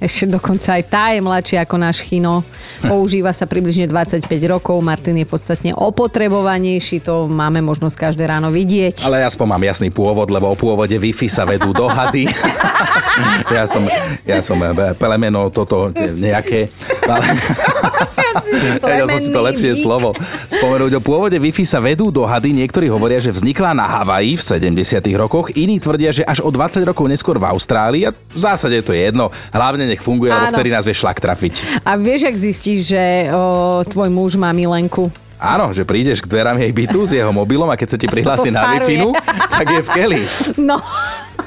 ešte 0.00 0.24
dokonca 0.32 0.80
aj 0.80 0.82
tá 0.88 1.12
je 1.12 1.20
mladšia 1.20 1.68
ako 1.68 1.76
náš 1.76 2.00
Chino. 2.00 2.40
Používa 2.80 3.36
sa 3.36 3.44
približne 3.44 3.84
25 3.84 4.24
rokov. 4.48 4.80
Martin 4.80 5.20
je 5.20 5.28
podstatne 5.28 5.76
opotrebovanejší, 5.76 7.04
to 7.04 7.28
máme 7.28 7.60
možnosť 7.60 8.08
každé 8.08 8.24
ráno 8.24 8.48
vidieť. 8.48 9.04
Ale 9.04 9.20
aspoň 9.28 9.46
mám 9.46 9.62
jasný 9.68 9.92
pôvod, 9.92 10.32
lebo 10.32 10.48
o 10.48 10.56
pôvode 10.56 10.96
Wi-Fi 10.96 11.28
sa 11.28 11.44
vedú 11.44 11.76
dohady. 11.76 12.32
ja 13.56 13.68
som, 13.68 13.84
ja 14.24 14.40
som 14.40 14.56
eh, 14.64 14.96
pelemeno 14.96 15.52
toto 15.52 15.92
nejaké. 15.94 16.72
Ale, 17.10 17.26
Vedel 18.80 19.06
som 19.10 19.20
si 19.20 19.30
to 19.30 19.40
lepšie 19.42 19.72
slovo. 19.82 20.14
Spomenúť 20.46 20.98
o 20.98 21.00
pôvode 21.02 21.36
Wi-Fi 21.36 21.64
sa 21.66 21.78
vedú 21.82 22.08
dohady. 22.14 22.54
Niektorí 22.54 22.86
hovoria, 22.90 23.18
že 23.18 23.34
vznikla 23.34 23.74
na 23.74 23.86
Havaji 23.86 24.38
v 24.38 24.42
70. 24.42 25.02
rokoch, 25.18 25.50
iní 25.54 25.80
tvrdia, 25.82 26.10
že 26.14 26.22
až 26.26 26.42
o 26.44 26.50
20 26.52 26.82
rokov 26.86 27.04
neskôr 27.06 27.36
v 27.38 27.48
Austrálii. 27.48 28.02
A 28.08 28.14
v 28.14 28.38
zásade 28.38 28.78
to 28.82 28.94
je 28.94 29.10
jedno. 29.10 29.32
Hlavne 29.50 29.86
nech 29.86 30.02
funguje, 30.02 30.30
lebo 30.30 30.50
vtedy 30.52 30.70
nás 30.70 30.86
vie 30.86 30.94
šlak 30.94 31.18
trafiť. 31.18 31.82
A 31.82 31.98
vieš, 31.98 32.28
ak 32.28 32.36
zistíš, 32.36 32.92
že 32.94 33.30
o, 33.32 33.82
tvoj 33.86 34.08
muž 34.12 34.38
má 34.38 34.54
milenku? 34.54 35.10
Áno, 35.40 35.72
že 35.72 35.88
prídeš 35.88 36.20
k 36.20 36.28
dverám 36.28 36.60
jej 36.60 36.68
bytu 36.68 37.08
s 37.08 37.16
jeho 37.16 37.32
mobilom 37.32 37.64
a 37.72 37.80
keď 37.80 37.88
sa 37.88 37.96
ti 37.96 38.04
prihlási 38.04 38.52
to 38.52 38.60
na 38.60 38.76
wi 38.84 39.00
tak 39.48 39.66
je 39.72 39.80
v 39.80 39.88
keli. 39.88 40.22
No, 40.60 40.76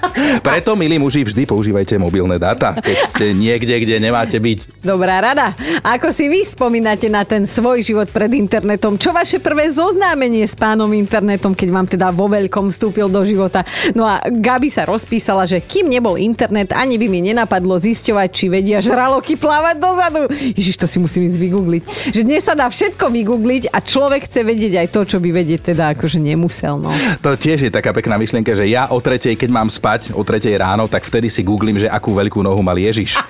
Preto, 0.45 0.75
milí 0.75 0.97
muži, 1.00 1.23
vždy 1.23 1.45
používajte 1.45 1.95
mobilné 1.97 2.38
dáta, 2.38 2.75
keď 2.77 2.97
ste 3.09 3.25
niekde, 3.31 3.73
kde 3.79 4.00
nemáte 4.00 4.38
byť. 4.38 4.83
dobrá 4.83 5.19
rada. 5.21 5.55
Ako 5.83 6.12
si 6.12 6.27
vy 6.27 6.43
spomínate 6.45 7.07
na 7.07 7.23
ten 7.23 7.45
svoj 7.47 7.83
život 7.83 8.07
pred 8.09 8.31
internetom? 8.33 8.95
Čo 8.97 9.12
vaše 9.12 9.39
prvé 9.39 9.69
zoznámenie 9.71 10.43
s 10.43 10.55
pánom 10.55 10.89
internetom, 10.91 11.53
keď 11.53 11.69
vám 11.69 11.88
teda 11.89 12.07
vo 12.12 12.27
veľkom 12.29 12.71
vstúpil 12.71 13.07
do 13.09 13.21
života? 13.23 13.65
No 13.93 14.07
a 14.07 14.23
Gabi 14.27 14.69
sa 14.71 14.88
rozpísala, 14.88 15.43
že 15.47 15.59
kým 15.59 15.89
nebol 15.91 16.15
internet, 16.19 16.71
ani 16.73 16.97
by 16.97 17.07
mi 17.09 17.19
nenapadlo 17.23 17.77
zisťovať, 17.79 18.29
či 18.31 18.45
vedia 18.47 18.79
žraloky 18.79 19.35
plávať 19.35 19.75
dozadu. 19.79 20.21
Ježiš, 20.31 20.79
to 20.79 20.88
si 20.88 20.97
musím 21.00 21.27
ísť 21.27 21.39
vygoogliť. 21.39 21.83
Že 22.15 22.21
dnes 22.23 22.41
sa 22.43 22.53
dá 22.55 22.67
všetko 22.67 23.12
vygoogliť 23.12 23.71
a 23.71 23.77
človek 23.79 24.27
chce 24.27 24.41
vedieť 24.43 24.73
aj 24.83 24.88
to, 24.91 25.01
čo 25.05 25.17
by 25.19 25.29
vedieť 25.31 25.73
teda 25.73 25.93
akože 25.97 26.19
nemusel. 26.19 26.79
No. 26.79 26.91
To 27.21 27.35
tiež 27.35 27.67
je 27.67 27.71
taká 27.71 27.91
pekná 27.91 28.15
myšlienka, 28.17 28.55
že 28.55 28.67
ja 28.67 28.89
o 28.91 29.00
tretej, 29.00 29.35
keď 29.35 29.50
mám 29.51 29.69
spať, 29.83 30.15
o 30.15 30.23
tretej 30.23 30.55
ráno, 30.55 30.87
tak 30.87 31.03
vtedy 31.03 31.27
si 31.27 31.43
googlím, 31.43 31.75
že 31.75 31.91
akú 31.91 32.15
veľkú 32.15 32.39
nohu 32.39 32.63
mal 32.63 32.79
Ježiš. 32.79 33.19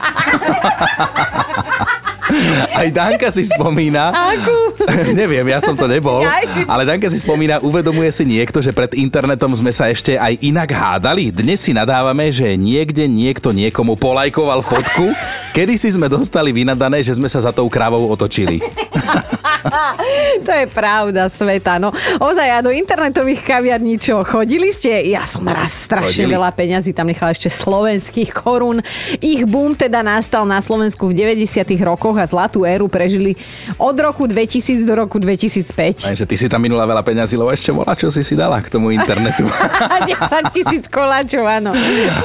Aj 2.73 2.89
Danka 2.89 3.29
si 3.33 3.45
spomína. 3.45 4.13
Akú? 4.13 4.57
Neviem, 5.17 5.45
ja 5.49 5.61
som 5.61 5.77
to 5.77 5.85
nebol. 5.85 6.25
Ale 6.65 6.83
Danka 6.85 7.09
si 7.09 7.21
spomína, 7.21 7.61
uvedomuje 7.61 8.09
si 8.09 8.25
niekto, 8.25 8.61
že 8.61 8.73
pred 8.73 8.93
internetom 8.97 9.53
sme 9.53 9.69
sa 9.69 9.89
ešte 9.89 10.17
aj 10.17 10.41
inak 10.41 10.69
hádali. 10.73 11.29
Dnes 11.29 11.61
si 11.61 11.73
nadávame, 11.73 12.33
že 12.33 12.57
niekde 12.57 13.05
niekto 13.05 13.53
niekomu 13.53 13.97
polajkoval 13.97 14.65
fotku. 14.65 15.13
Kedy 15.57 15.77
si 15.77 15.93
sme 15.93 16.09
dostali 16.09 16.49
vynadané, 16.49 17.05
že 17.05 17.13
sme 17.13 17.29
sa 17.29 17.37
za 17.41 17.53
tou 17.53 17.69
kravou 17.69 18.09
otočili. 18.09 18.61
to 20.45 20.51
je 20.51 20.65
pravda, 20.69 21.27
sveta. 21.29 21.79
No, 21.79 21.91
ozaj, 22.19 22.47
a 22.49 22.57
do 22.63 22.71
internetových 22.71 23.41
kaviarní 23.43 23.99
čo, 23.99 24.23
chodili 24.23 24.71
ste? 24.73 25.07
Ja 25.09 25.27
som 25.27 25.45
raz 25.47 25.87
strašne 25.87 26.25
Chodili. 26.25 26.35
veľa 26.35 26.49
peňazí 26.55 26.91
tam 26.95 27.07
nechala 27.09 27.31
ešte 27.31 27.49
slovenských 27.51 28.31
korún. 28.33 28.79
Ich 29.19 29.43
boom 29.47 29.75
teda 29.75 30.01
nastal 30.01 30.43
na 30.47 30.59
Slovensku 30.59 31.09
v 31.11 31.13
90 31.15 31.63
rokoch 31.83 32.15
a 32.19 32.25
zlatú 32.27 32.63
éru 32.67 32.87
prežili 32.87 33.35
od 33.77 33.95
roku 33.99 34.25
2000 34.27 34.83
do 34.83 34.93
roku 34.95 35.17
2005. 35.19 36.11
Takže 36.11 36.25
ty 36.27 36.35
si 36.35 36.47
tam 36.47 36.61
minula 36.63 36.83
veľa 36.87 37.03
peňazí, 37.03 37.35
lebo 37.39 37.51
ešte 37.51 37.71
bola, 37.71 37.93
čo 37.95 38.11
si 38.11 38.21
si 38.23 38.35
dala 38.35 38.59
k 38.59 38.67
tomu 38.71 38.91
internetu. 38.91 39.47
10 40.09 40.55
tisíc 40.55 40.85
koláčov, 40.87 41.45
áno. 41.47 41.71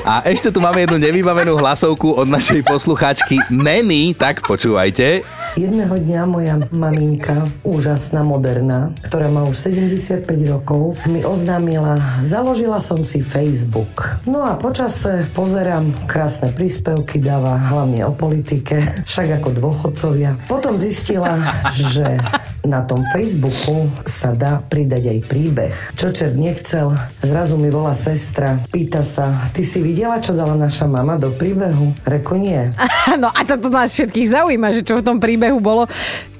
A 0.02 0.26
ešte 0.26 0.50
tu 0.50 0.58
máme 0.58 0.82
jednu 0.84 0.98
nevybavenú 0.98 1.54
hlasovku 1.58 2.14
od 2.18 2.26
našej 2.26 2.66
poslucháčky 2.66 3.40
Neny, 3.50 4.14
tak 4.14 4.42
počúvajte. 4.44 5.22
Jedného 5.56 5.94
dňa 5.96 6.20
moja 6.28 6.54
maminka, 6.70 7.48
úžasná, 7.64 8.24
moderná, 8.24 8.92
ktorá 9.04 9.28
má 9.32 9.44
už 9.44 9.70
75 9.70 10.24
rokov, 10.48 10.96
mi 11.08 11.24
oznámila, 11.24 11.98
založila 12.24 12.80
som 12.82 13.02
si 13.02 13.24
Facebook. 13.24 14.20
No 14.28 14.44
a 14.44 14.56
počase 14.56 15.28
pozerám 15.32 15.92
krásne 16.06 16.52
príspevky, 16.52 17.20
dáva 17.20 17.56
hlavne 17.58 18.04
o 18.04 18.12
politike, 18.12 19.04
však 19.04 19.40
ako 19.42 19.48
dôchodcovia. 19.56 20.36
Potom 20.46 20.76
zistila, 20.76 21.38
že 21.74 22.20
na 22.68 22.84
tom 22.84 23.00
Facebooku 23.14 23.88
sa 24.04 24.36
dá 24.36 24.60
pridať 24.60 25.08
aj 25.08 25.18
príbeh. 25.24 25.74
Čo 25.96 26.12
čert 26.12 26.36
nechcel, 26.36 26.92
zrazu 27.24 27.56
mi 27.56 27.72
volá 27.72 27.96
sestra, 27.96 28.60
pýta 28.68 29.00
sa, 29.00 29.48
ty 29.56 29.64
si 29.64 29.80
videla, 29.80 30.20
čo 30.20 30.36
dala 30.36 30.52
naša 30.52 30.84
mama 30.84 31.16
do 31.16 31.32
príbehu? 31.32 31.96
Reku 32.04 32.36
nie. 32.36 32.68
No 33.18 33.32
a 33.32 33.40
toto 33.42 33.72
nás 33.72 33.90
všetkých 33.96 34.30
zaujíma, 34.30 34.68
že 34.70 34.84
čo 34.84 35.00
v 35.00 35.02
tom 35.02 35.18
príbehu 35.18 35.58
bolo. 35.58 35.88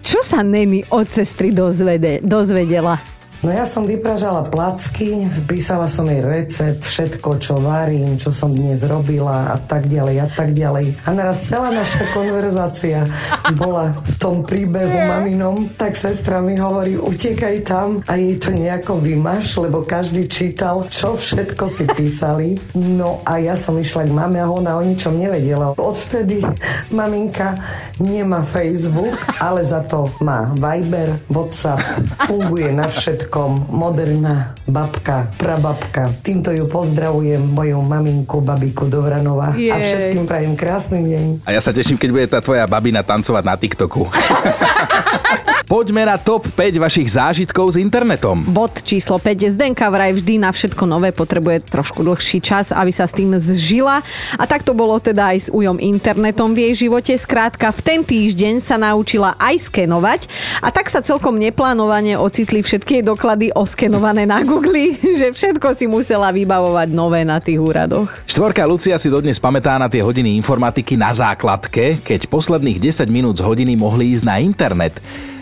Čo 0.09 0.25
sa 0.25 0.41
Neny 0.41 0.89
od 0.89 1.05
sestry 1.05 1.53
dozvede, 1.53 2.25
dozvedela? 2.25 3.18
No 3.39 3.55
ja 3.55 3.63
som 3.63 3.87
vypražala 3.87 4.51
placky, 4.51 5.31
písala 5.47 5.87
som 5.87 6.11
jej 6.11 6.19
recept, 6.19 6.83
všetko, 6.83 7.39
čo 7.39 7.63
varím, 7.63 8.19
čo 8.19 8.35
som 8.35 8.51
dnes 8.51 8.83
robila 8.83 9.55
a 9.55 9.57
tak 9.63 9.87
ďalej 9.87 10.27
a 10.27 10.29
tak 10.35 10.59
ďalej. 10.59 10.99
A 11.07 11.15
naraz 11.15 11.47
celá 11.47 11.71
naša 11.71 12.03
konverzácia 12.11 13.07
bola 13.55 13.95
v 13.95 14.15
tom 14.19 14.43
príbehu 14.43 14.91
maminom, 14.91 15.71
tak 15.79 15.95
sestra 15.95 16.43
mi 16.43 16.59
hovorí, 16.59 16.99
utekaj 16.99 17.63
tam 17.63 18.03
a 18.11 18.19
jej 18.19 18.43
to 18.43 18.51
nejako 18.51 18.99
vymaš, 18.99 19.63
lebo 19.63 19.87
každý 19.87 20.27
čítal, 20.27 20.91
čo 20.91 21.15
všetko 21.15 21.65
si 21.71 21.87
písali. 21.95 22.59
No 22.75 23.23
a 23.23 23.39
ja 23.39 23.55
som 23.55 23.79
išla 23.79 24.11
k 24.11 24.19
mame 24.19 24.43
a 24.43 24.51
ona 24.51 24.75
o 24.75 24.83
ničom 24.83 25.15
nevedela. 25.15 25.79
Odvtedy 25.79 26.43
maminka 26.91 27.55
nemá 28.03 28.43
Facebook, 28.51 29.15
ale 29.39 29.63
za 29.63 29.87
to 29.87 30.11
má 30.19 30.51
Viber, 30.59 31.23
WhatsApp, 31.31 31.79
funguje 32.27 32.75
na 32.75 32.91
všetkom, 33.29 33.77
moderná 33.77 34.57
babka, 34.65 35.29
prababka. 35.37 36.17
Týmto 36.25 36.49
ju 36.49 36.65
pozdravujem, 36.65 37.45
moju 37.45 37.77
maminku, 37.85 38.41
babiku 38.41 38.89
Dovranova. 38.89 39.53
A 39.53 39.61
Jej. 39.61 39.77
všetkým 39.85 40.25
prajem 40.25 40.57
krásny 40.57 41.05
deň. 41.05 41.45
A 41.45 41.53
ja 41.53 41.61
sa 41.61 41.69
teším, 41.69 42.01
keď 42.01 42.09
bude 42.09 42.25
tá 42.25 42.41
tvoja 42.41 42.65
babina 42.65 43.05
tancovať 43.05 43.45
na 43.45 43.53
TikToku. 43.61 44.09
Poďme 45.69 46.09
na 46.09 46.17
top 46.17 46.49
5 46.57 46.81
vašich 46.81 47.13
zážitkov 47.13 47.69
s 47.69 47.77
internetom. 47.77 48.41
Bod 48.41 48.81
číslo 48.81 49.21
5. 49.21 49.53
Zdenka 49.53 49.93
vraj 49.93 50.17
vždy 50.17 50.41
na 50.41 50.49
všetko 50.49 50.89
nové 50.89 51.13
potrebuje 51.13 51.61
trošku 51.69 52.01
dlhší 52.01 52.41
čas, 52.41 52.73
aby 52.73 52.89
sa 52.89 53.05
s 53.05 53.13
tým 53.13 53.37
zžila. 53.37 54.01
A 54.41 54.49
tak 54.49 54.65
to 54.65 54.73
bolo 54.73 54.97
teda 54.97 55.37
aj 55.37 55.39
s 55.45 55.49
ujom 55.53 55.77
internetom 55.77 56.57
v 56.57 56.73
jej 56.73 56.89
živote. 56.89 57.13
Skrátka, 57.13 57.69
v 57.69 57.85
ten 57.85 58.01
týždeň 58.01 58.65
sa 58.65 58.81
naučila 58.81 59.37
aj 59.37 59.69
skenovať 59.69 60.33
a 60.65 60.73
tak 60.73 60.89
sa 60.89 61.05
celkom 61.05 61.37
neplánovane 61.37 62.17
ocitli 62.17 62.65
všetky 62.65 63.05
doklady 63.05 63.53
oskenované 63.53 64.25
na 64.25 64.41
Google, 64.41 64.97
že 65.21 65.37
všetko 65.37 65.77
si 65.77 65.85
musela 65.85 66.33
vybavovať 66.33 66.89
nové 66.97 67.29
na 67.29 67.45
tých 67.45 67.61
úradoch. 67.61 68.09
Štvorka 68.25 68.65
Lucia 68.65 68.97
si 68.97 69.13
dodnes 69.13 69.37
pamätá 69.37 69.77
na 69.77 69.93
tie 69.93 70.01
hodiny 70.01 70.33
informatiky 70.41 70.97
na 70.97 71.13
základke, 71.13 72.01
keď 72.01 72.25
posledných 72.25 72.81
10 72.81 73.05
minút 73.13 73.37
z 73.37 73.45
hodiny 73.45 73.77
mohli 73.77 74.17
ísť 74.17 74.25
na 74.25 74.41
internet. 74.41 74.97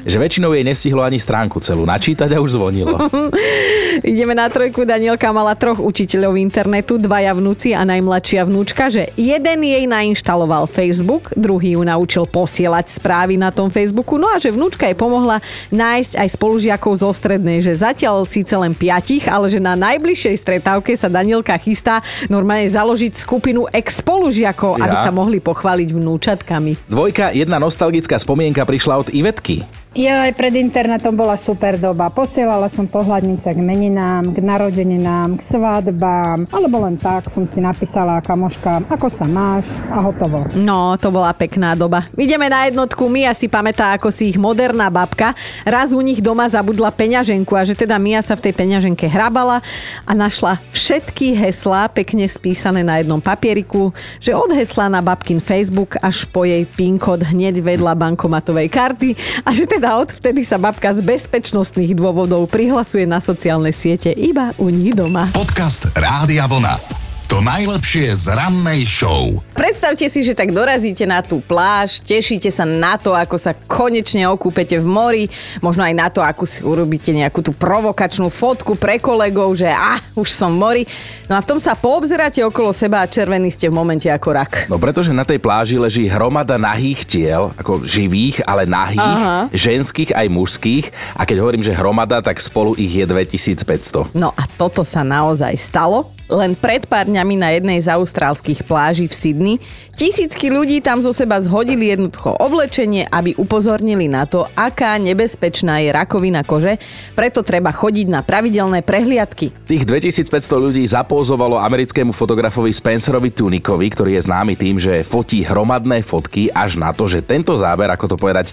Že 0.07 0.23
väčšinou 0.23 0.55
jej 0.55 0.62
nestihlo 0.62 1.03
ani 1.03 1.19
stránku 1.19 1.59
celú 1.59 1.83
načítať 1.83 2.31
a 2.31 2.38
už 2.38 2.55
zvonilo. 2.55 2.95
Ideme 4.07 4.38
na 4.38 4.47
trojku. 4.47 4.87
Danielka 4.87 5.35
mala 5.35 5.59
troch 5.59 5.83
učiteľov 5.83 6.38
internetu, 6.38 6.95
dvaja 6.95 7.35
vnúci 7.35 7.75
a 7.75 7.83
najmladšia 7.83 8.47
vnúčka, 8.47 8.87
že 8.87 9.11
jeden 9.19 9.66
jej 9.66 9.83
nainštaloval 9.90 10.71
Facebook, 10.71 11.35
druhý 11.35 11.75
ju 11.75 11.83
naučil 11.83 12.23
posielať 12.23 13.03
správy 13.03 13.35
na 13.35 13.51
tom 13.51 13.66
Facebooku, 13.66 14.14
no 14.14 14.31
a 14.31 14.38
že 14.38 14.55
vnúčka 14.55 14.87
jej 14.87 14.95
pomohla 14.95 15.42
nájsť 15.75 16.23
aj 16.23 16.29
spolužiakov 16.38 16.92
zo 17.03 17.11
strednej, 17.11 17.59
že 17.59 17.75
zatiaľ 17.75 18.23
síce 18.29 18.55
len 18.55 18.77
piatich, 18.77 19.27
ale 19.27 19.51
že 19.51 19.59
na 19.59 19.75
najbližšej 19.75 20.38
stretávke 20.38 20.95
sa 20.95 21.11
Danielka 21.11 21.59
chystá 21.59 21.99
normálne 22.31 22.71
založiť 22.71 23.16
skupinu 23.19 23.66
ex-spolužiakov, 23.75 24.79
aby 24.79 24.95
Ja? 24.95 25.09
sa 25.09 25.11
mohli 25.11 25.42
pochváliť 25.42 25.88
vnúčatkami. 25.90 26.87
Dvojka, 26.87 27.35
jedna 27.35 27.59
nostalgická 27.59 28.21
spomienka 28.23 28.62
prišla 28.62 29.03
od 29.03 29.09
Ivetky. 29.11 29.66
Ja 29.97 30.29
aj 30.29 30.37
pred 30.37 30.53
internetom 30.61 31.17
bola 31.17 31.41
super 31.41 31.81
doba. 31.81 32.13
Posielala 32.13 32.69
som 32.69 32.85
pohľadnice 32.85 33.49
k 33.49 33.57
meninám, 33.57 34.29
k 34.29 34.45
narodeninám, 34.45 35.41
k 35.41 35.57
svadbám, 35.57 36.45
alebo 36.53 36.85
len 36.85 37.01
tak 37.01 37.33
som 37.33 37.49
si 37.49 37.65
napísala 37.65 38.21
kamoška, 38.21 38.85
ako 38.93 39.09
sa 39.09 39.25
máš 39.25 39.65
a 39.89 40.05
hotovo. 40.05 40.45
No, 40.53 41.01
to 41.01 41.09
bola 41.09 41.33
pekná 41.33 41.73
doba. 41.73 42.05
Ideme 42.13 42.45
na 42.53 42.69
jednotku. 42.69 43.09
Mia 43.09 43.33
si 43.33 43.49
pamätá, 43.49 43.97
ako 43.97 44.13
si 44.13 44.29
ich 44.29 44.37
moderná 44.37 44.93
babka 44.93 45.33
raz 45.65 45.97
u 45.97 46.05
nich 46.05 46.21
doma 46.21 46.45
zabudla 46.45 46.93
peňaženku 46.93 47.57
a 47.57 47.65
že 47.65 47.73
teda 47.73 47.97
Mia 47.97 48.21
sa 48.21 48.37
v 48.37 48.53
tej 48.53 48.53
peňaženke 48.53 49.09
hrabala 49.09 49.65
a 50.05 50.13
našla 50.13 50.61
všetky 50.77 51.33
heslá 51.41 51.89
pekne 51.89 52.29
spísané 52.29 52.85
na 52.85 53.01
jednom 53.01 53.25
papieriku, 53.25 53.97
že 54.21 54.37
od 54.37 54.53
hesla 54.53 54.93
na 54.93 55.01
babkin 55.01 55.41
Facebook 55.41 55.97
až 56.05 56.29
po 56.29 56.45
jej 56.45 56.69
PIN 56.69 57.01
kód 57.01 57.25
hneď 57.25 57.65
vedľa 57.65 57.97
bankomatovej 57.97 58.69
karty 58.69 59.17
a 59.41 59.57
že 59.57 59.65
teda 59.65 59.86
odvtedy 59.94 60.42
sa 60.42 60.59
babka 60.59 60.90
z 60.90 61.07
bezpečnostných 61.07 61.94
dôvodov 61.94 62.51
prihlasuje 62.51 63.07
na 63.07 63.22
sociálne 63.22 63.70
siete 63.70 64.11
iba 64.11 64.51
u 64.59 64.66
nich 64.66 64.99
doma. 64.99 65.31
Podcast 65.31 65.87
Rádia 65.94 66.51
Vlna. 66.51 67.06
To 67.27 67.43
najlepšie 67.43 68.15
z 68.15 68.39
rannej 68.39 68.87
show. 68.87 69.43
Predstavte 69.51 70.07
si, 70.07 70.23
že 70.23 70.31
tak 70.31 70.55
dorazíte 70.55 71.03
na 71.11 71.27
tú 71.27 71.43
pláž, 71.43 71.99
tešíte 71.99 72.47
sa 72.55 72.62
na 72.62 72.95
to, 73.03 73.19
ako 73.19 73.35
sa 73.35 73.51
konečne 73.51 74.31
okúpete 74.31 74.79
v 74.79 74.87
mori, 74.87 75.25
možno 75.59 75.83
aj 75.83 75.95
na 75.99 76.07
to, 76.07 76.23
ako 76.23 76.47
si 76.47 76.62
urobíte 76.62 77.11
nejakú 77.11 77.43
tú 77.43 77.51
provokačnú 77.51 78.31
fotku 78.31 78.79
pre 78.79 79.03
kolegov, 79.03 79.59
že 79.59 79.67
ah, 79.67 79.99
už 80.15 80.31
som 80.31 80.55
v 80.55 80.59
mori. 80.62 80.83
No 81.27 81.35
a 81.35 81.43
v 81.43 81.51
tom 81.51 81.59
sa 81.59 81.75
poobzeráte 81.75 82.47
okolo 82.47 82.71
seba 82.71 83.03
a 83.03 83.11
červený 83.11 83.51
ste 83.51 83.67
v 83.67 83.75
momente 83.75 84.07
ako 84.07 84.29
rak. 84.31 84.53
No 84.71 84.79
pretože 84.79 85.11
na 85.11 85.27
tej 85.27 85.43
pláži 85.43 85.83
leží 85.83 86.07
hromada 86.07 86.55
nahých 86.55 87.03
tiel, 87.11 87.51
ako 87.59 87.83
živých, 87.83 88.47
ale 88.47 88.71
nahých, 88.71 89.03
Aha. 89.03 89.51
ženských 89.51 90.15
aj 90.15 90.27
mužských. 90.31 90.87
A 91.19 91.27
keď 91.27 91.43
hovorím, 91.43 91.67
že 91.67 91.75
hromada, 91.75 92.23
tak 92.23 92.39
spolu 92.39 92.79
ich 92.79 92.95
je 92.95 93.03
2500. 93.03 94.15
No 94.15 94.31
a 94.31 94.47
toto 94.55 94.87
sa 94.87 95.03
naozaj 95.03 95.59
stalo. 95.59 96.15
Len 96.27 96.59
pred 96.59 96.83
pár 96.91 97.07
dňami 97.16 97.35
na 97.40 97.57
jednej 97.57 97.81
z 97.81 97.88
austrálskych 97.96 98.68
pláží 98.68 99.09
v 99.09 99.16
Sydney 99.16 99.57
tisícky 99.96 100.52
ľudí 100.52 100.85
tam 100.85 101.00
zo 101.00 101.16
seba 101.16 101.40
zhodili 101.40 101.88
jednoducho 101.88 102.37
oblečenie, 102.37 103.09
aby 103.09 103.33
upozornili 103.40 104.05
na 104.05 104.29
to, 104.29 104.44
aká 104.52 105.00
nebezpečná 105.00 105.81
je 105.81 105.88
rakovina 105.88 106.44
kože, 106.44 106.76
preto 107.16 107.40
treba 107.40 107.72
chodiť 107.72 108.07
na 108.12 108.20
pravidelné 108.20 108.85
prehliadky. 108.85 109.57
Tých 109.64 109.88
2500 109.88 110.29
ľudí 110.61 110.85
zapózovalo 110.85 111.57
americkému 111.57 112.12
fotografovi 112.12 112.76
Spencerovi 112.76 113.33
Tunikovi, 113.33 113.88
ktorý 113.88 114.20
je 114.20 114.29
známy 114.29 114.52
tým, 114.61 114.76
že 114.76 115.00
fotí 115.00 115.40
hromadné 115.40 116.05
fotky 116.05 116.52
až 116.52 116.76
na 116.76 116.92
to, 116.92 117.09
že 117.09 117.24
tento 117.24 117.57
záber, 117.57 117.88
ako 117.88 118.12
to 118.12 118.16
povedať, 118.20 118.52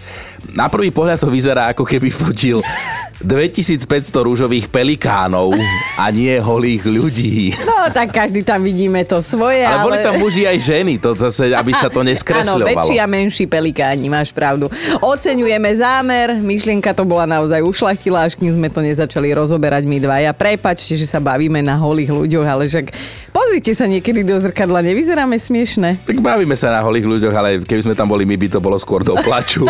na 0.56 0.72
prvý 0.72 0.96
pohľad 0.96 1.20
to 1.20 1.28
vyzerá 1.28 1.76
ako 1.76 1.84
keby 1.84 2.08
fotil 2.08 2.64
2500 3.24 3.88
rúžových 4.16 4.72
pelikánov 4.72 5.56
a 6.00 6.08
nie 6.12 6.36
holých 6.40 6.84
ľudí. 6.88 7.56
No 7.64 7.88
tak 7.92 8.16
každý 8.16 8.44
tam 8.54 8.62
vidíme 8.62 9.02
to 9.02 9.18
svoje, 9.26 9.66
Ale 9.66 9.82
ale... 9.82 9.86
boli 9.90 9.98
tam 10.06 10.16
muži 10.22 10.46
aj 10.46 10.58
ženy, 10.62 11.02
to 11.02 11.18
zase, 11.18 11.50
aby 11.50 11.74
sa 11.74 11.90
to 11.90 12.02
Áno, 12.06 12.10
neskresľovalo. 12.14 12.70
väčší 12.70 12.96
a 13.02 13.10
menší 13.10 13.46
pelikáni, 13.50 14.14
máš 14.14 14.30
pravdu. 14.30 14.70
Oceňujeme 15.02 15.74
zámer, 15.74 16.38
myšlienka 16.38 16.94
to 16.94 17.02
bola 17.02 17.26
naozaj 17.26 17.66
ušlachtilá, 17.66 18.30
až 18.30 18.38
kým 18.38 18.54
sme 18.54 18.70
to 18.70 18.86
nezačali 18.86 19.34
rozoberať 19.34 19.90
my 19.90 19.98
dvaja. 19.98 20.30
Prepačte, 20.38 20.94
že 20.94 21.10
sa 21.10 21.18
bavíme 21.18 21.66
na 21.66 21.82
holých 21.82 22.14
ľuďoch, 22.14 22.46
ale 22.46 22.70
však 22.70 22.94
pozrite 23.34 23.74
sa 23.74 23.90
niekedy 23.90 24.22
do 24.22 24.38
zrkadla, 24.38 24.86
nevyzeráme 24.86 25.34
smiešne. 25.42 26.06
Tak 26.06 26.22
bavíme 26.22 26.54
sa 26.54 26.70
na 26.70 26.86
holých 26.86 27.10
ľuďoch, 27.10 27.34
ale 27.34 27.50
keby 27.66 27.90
sme 27.90 27.98
tam 27.98 28.06
boli 28.14 28.22
my, 28.30 28.38
by 28.38 28.48
to 28.54 28.60
bolo 28.62 28.78
skôr 28.78 29.02
do 29.02 29.18
plaču. 29.18 29.66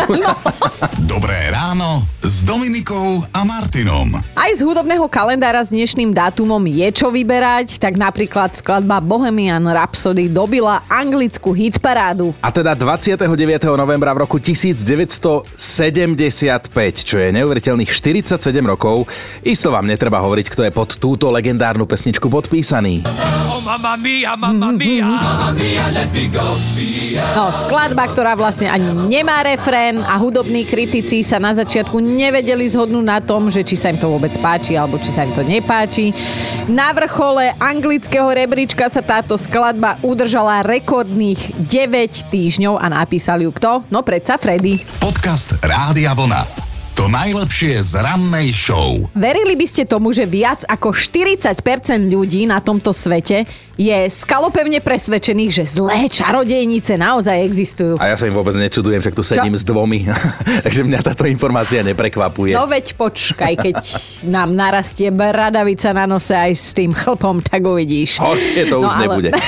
Dobré 1.08 1.48
ráno 1.48 2.04
s 2.20 2.44
Dominikou 2.44 3.24
a 3.32 3.40
Martinom. 3.48 4.12
Aj 4.36 4.50
z 4.52 4.60
hudobného 4.60 5.08
kalendára 5.08 5.64
s 5.64 5.72
dnešným 5.72 6.12
dátumom 6.12 6.60
je 6.68 6.88
čo 6.92 7.08
vyberať, 7.08 7.80
tak 7.80 7.96
napríklad 7.96 8.52
skladba 8.52 8.73
Bohemian 8.82 9.62
Rhapsody 9.62 10.26
dobila 10.26 10.82
anglickú 10.88 11.52
hitparádu. 11.54 12.34
A 12.40 12.50
teda 12.50 12.74
29. 12.74 13.28
novembra 13.76 14.10
v 14.16 14.26
roku 14.26 14.40
1975, 14.40 15.54
čo 17.04 17.16
je 17.20 17.28
neuveriteľných 17.30 17.90
47 17.92 18.40
rokov, 18.64 19.06
isto 19.44 19.68
vám 19.68 19.84
netreba 19.84 20.18
hovoriť, 20.24 20.46
kto 20.48 20.62
je 20.64 20.72
pod 20.74 20.96
túto 20.96 21.28
legendárnu 21.28 21.84
pesničku 21.84 22.32
podpísaný. 22.32 23.04
No, 27.14 27.44
skladba, 27.52 28.04
ktorá 28.10 28.32
vlastne 28.34 28.72
ani 28.72 28.88
nemá 29.06 29.44
refrén 29.44 30.00
a 30.00 30.16
hudobní 30.16 30.64
kritici 30.64 31.20
sa 31.20 31.36
na 31.36 31.52
začiatku 31.52 32.00
nevedeli 32.00 32.64
zhodnúť 32.72 33.04
na 33.04 33.20
tom, 33.20 33.52
že 33.52 33.60
či 33.60 33.76
sa 33.76 33.92
im 33.92 34.00
to 34.00 34.08
vôbec 34.08 34.32
páči 34.40 34.74
alebo 34.74 34.96
či 34.96 35.12
sa 35.12 35.28
im 35.28 35.32
to 35.36 35.44
nepáči. 35.44 36.16
Na 36.64 36.96
vrchole 36.96 37.52
anglického 37.60 38.24
rebríčka 38.24 38.63
sa 38.72 39.04
táto 39.04 39.36
skladba 39.36 40.00
udržala 40.00 40.64
rekordných 40.64 41.68
9 41.68 42.32
týždňov 42.32 42.80
a 42.80 42.88
napísal 42.88 43.44
ju 43.44 43.52
kto? 43.52 43.84
No 43.92 44.00
predsa 44.00 44.40
Freddy. 44.40 44.80
Podcast 44.96 45.60
Rádia 45.60 46.16
Vlna. 46.16 46.64
To 46.94 47.10
najlepšie 47.10 47.82
z 47.82 47.98
rannej 48.00 48.54
show. 48.54 48.96
Verili 49.18 49.58
by 49.58 49.66
ste 49.66 49.82
tomu, 49.82 50.14
že 50.14 50.30
viac 50.30 50.62
ako 50.64 50.94
40% 50.94 51.58
ľudí 52.06 52.46
na 52.46 52.62
tomto 52.62 52.94
svete 52.94 53.44
je 53.74 54.06
skalopevne 54.06 54.78
presvedčených, 54.78 55.50
že 55.52 55.64
zlé 55.66 56.06
čarodejnice 56.06 56.94
naozaj 56.94 57.42
existujú. 57.42 57.94
A 57.98 58.10
ja 58.10 58.16
sa 58.16 58.24
im 58.24 58.32
vôbec 58.32 58.54
nečudujem, 58.54 59.02
však 59.02 59.14
tu 59.14 59.22
sedím 59.22 59.52
s 59.52 59.62
dvomi, 59.62 60.06
takže 60.64 60.82
mňa 60.82 61.00
táto 61.02 61.26
informácia 61.26 61.82
neprekvapuje. 61.82 62.54
No 62.54 62.64
veď 62.64 62.94
počkaj, 62.94 63.52
keď 63.56 63.76
nám 64.24 64.54
narastie 64.54 65.10
bradavica 65.10 65.90
na 65.90 66.06
nose 66.06 66.32
aj 66.32 66.52
s 66.54 66.70
tým 66.70 66.94
chlpom, 66.94 67.42
tak 67.42 67.66
uvidíš. 67.66 68.22
Horšie 68.22 68.62
to 68.70 68.78
No 68.78 68.86
už 68.86 68.92
ale- 68.94 69.02
nebude. 69.02 69.30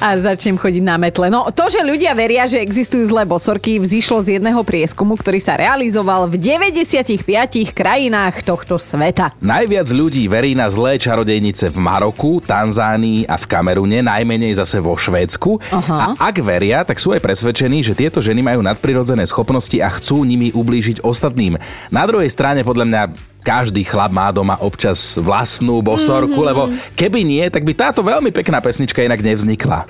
A 0.00 0.16
začnem 0.16 0.56
chodiť 0.56 0.82
na 0.82 0.96
metle. 0.96 1.28
No 1.28 1.46
to, 1.50 1.68
že 1.68 1.84
ľudia 1.84 2.16
veria, 2.16 2.48
že 2.48 2.58
existujú 2.58 3.04
zlé 3.06 3.22
bosorky, 3.22 3.76
vzýšlo 3.76 4.24
z 4.24 4.40
jedného 4.40 4.64
prieskumu, 4.64 5.14
ktorý 5.14 5.38
sa 5.38 5.54
realizoval 5.54 6.26
v 6.26 6.40
95 6.40 7.28
krajinách 7.70 8.42
tohto 8.42 8.80
sveta. 8.80 9.36
Najviac 9.38 9.86
ľudí 9.92 10.24
verí 10.26 10.56
na 10.56 10.72
zlé 10.72 10.96
čarodejnice 10.96 11.39
v 11.40 11.76
Maroku, 11.80 12.44
Tanzánii 12.44 13.24
a 13.24 13.40
v 13.40 13.44
Kamerune, 13.48 14.04
najmenej 14.04 14.60
zase 14.60 14.76
vo 14.76 14.92
Švédsku. 14.92 15.56
Aha. 15.72 16.12
A 16.20 16.28
ak 16.28 16.44
veria, 16.44 16.84
tak 16.84 17.00
sú 17.00 17.16
aj 17.16 17.24
presvedčení, 17.24 17.80
že 17.80 17.96
tieto 17.96 18.20
ženy 18.20 18.44
majú 18.44 18.60
nadprirodzené 18.60 19.24
schopnosti 19.24 19.80
a 19.80 19.88
chcú 19.96 20.28
nimi 20.28 20.52
ublížiť 20.52 21.00
ostatným. 21.00 21.56
Na 21.88 22.04
druhej 22.04 22.28
strane 22.28 22.60
podľa 22.60 22.84
mňa 22.84 23.02
každý 23.40 23.88
chlap 23.88 24.12
má 24.12 24.28
doma 24.28 24.60
občas 24.60 25.16
vlastnú 25.16 25.80
bosorku, 25.80 26.36
Mhm. 26.36 26.46
lebo 26.52 26.62
keby 26.92 27.24
nie, 27.24 27.44
tak 27.48 27.64
by 27.64 27.72
táto 27.72 28.04
veľmi 28.04 28.28
pekná 28.28 28.60
pesnička 28.60 29.00
inak 29.00 29.24
nevznikla. 29.24 29.88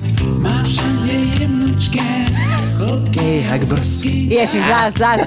Ježiš, 4.30 4.62
zás, 4.62 4.92
zás. 4.94 5.20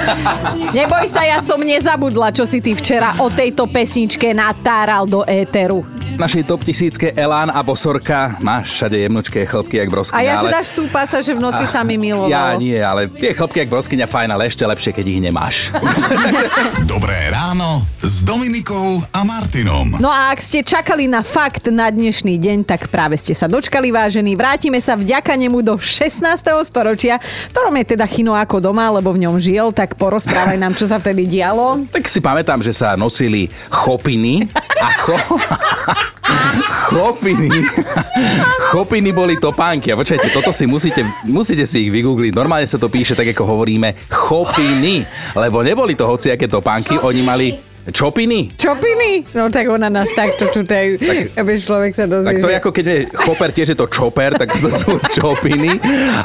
Neboj 0.72 1.06
sa, 1.12 1.28
ja 1.28 1.44
som 1.44 1.60
nezabudla, 1.60 2.32
čo 2.32 2.48
si 2.48 2.64
ty 2.64 2.72
včera 2.72 3.12
o 3.20 3.28
tejto 3.28 3.68
pesničke 3.68 4.32
natáral 4.32 5.04
do 5.04 5.28
éteru. 5.28 5.84
Našej 6.14 6.46
top 6.46 6.62
tisícke 6.62 7.10
Elán 7.18 7.50
a 7.50 7.66
Bosorka 7.66 8.38
máš 8.38 8.78
všade 8.78 9.02
jemnočké 9.02 9.50
chlpky, 9.50 9.82
jak 9.82 9.90
broskyňa. 9.90 10.22
A 10.22 10.22
ja, 10.22 10.34
že 10.38 10.46
ale... 10.46 10.56
dáš 10.62 10.70
tú 10.70 10.86
pasa, 10.86 11.26
že 11.26 11.34
v 11.34 11.42
noci 11.42 11.66
sa 11.66 11.82
mi 11.82 11.98
milovalo. 11.98 12.30
Ja 12.30 12.54
nie, 12.54 12.78
ale 12.78 13.10
tie 13.10 13.34
chlpky, 13.34 13.66
jak 13.66 13.70
broskyňa, 13.74 14.06
fajn, 14.06 14.30
ale 14.30 14.46
ešte 14.46 14.62
lepšie, 14.62 14.94
keď 14.94 15.06
ich 15.10 15.22
nemáš. 15.26 15.74
Dobré 16.94 17.18
ráno 17.34 17.82
s 17.98 18.22
Dominikou 18.22 19.02
a 19.10 19.26
Martinom. 19.26 19.98
No 19.98 20.14
a 20.14 20.30
ak 20.30 20.38
ste 20.38 20.62
čakali 20.62 21.10
na 21.10 21.26
fakt 21.26 21.74
na 21.74 21.90
dnešný 21.90 22.38
deň, 22.38 22.62
tak 22.62 22.94
práve 22.94 23.18
ste 23.18 23.34
sa 23.34 23.50
dočkali, 23.50 23.90
vážení. 23.90 24.38
Vrátime 24.38 24.78
sa 24.86 24.94
vďaka 24.94 25.34
nemu 25.34 25.66
do 25.66 25.82
16. 25.82 26.22
storočia, 26.70 27.18
v 27.18 27.52
ktorom 27.58 27.74
je 27.82 27.86
teda 27.98 28.06
Chino 28.06 28.38
ako 28.38 28.62
doma, 28.62 28.94
lebo 28.94 29.10
v 29.18 29.26
ňom 29.26 29.42
žil, 29.42 29.74
tak 29.74 29.98
porozprávaj 29.98 30.62
nám, 30.62 30.78
čo 30.78 30.86
sa 30.86 31.02
vtedy 31.02 31.26
dialo. 31.26 31.90
Tak 31.90 32.06
si 32.06 32.22
pamätám, 32.22 32.62
že 32.62 32.70
sa 32.70 32.94
nosili 32.94 33.50
chopiny 33.74 34.46
a 34.78 34.88
cho... 35.02 35.18
Chopiny. 36.94 37.50
Chopiny 38.70 39.10
boli 39.12 39.36
topánky. 39.42 39.92
A 39.92 39.98
počkajte, 39.98 40.30
toto 40.30 40.54
si 40.54 40.70
musíte, 40.70 41.02
musíte 41.26 41.66
si 41.66 41.88
ich 41.88 41.92
vygoogliť. 41.92 42.32
Normálne 42.36 42.70
sa 42.70 42.78
to 42.78 42.92
píše 42.92 43.18
tak, 43.18 43.34
ako 43.34 43.44
hovoríme, 43.44 43.98
chopiny. 44.14 45.02
Lebo 45.34 45.66
neboli 45.66 45.98
to 45.98 46.06
hociaké 46.06 46.46
topánky, 46.46 47.02
oni 47.02 47.22
mali 47.26 47.48
čopiny. 47.92 48.56
Čopiny? 48.56 49.28
No 49.36 49.52
tak 49.52 49.68
ona 49.68 49.92
nás 49.92 50.08
takto 50.16 50.48
čutajú, 50.48 51.02
aby 51.36 51.52
človek 51.60 51.92
sa 51.92 52.08
dozvie. 52.08 52.40
Tak 52.40 52.44
to 52.44 52.50
je 52.52 52.56
ako 52.56 52.70
keď 52.72 52.86
je 52.86 53.00
choper, 53.12 53.50
tiež 53.52 53.68
je 53.76 53.78
to 53.78 53.88
čoper, 53.92 54.40
tak 54.40 54.56
to 54.56 54.70
sú 54.72 54.96
čopiny, 55.18 55.82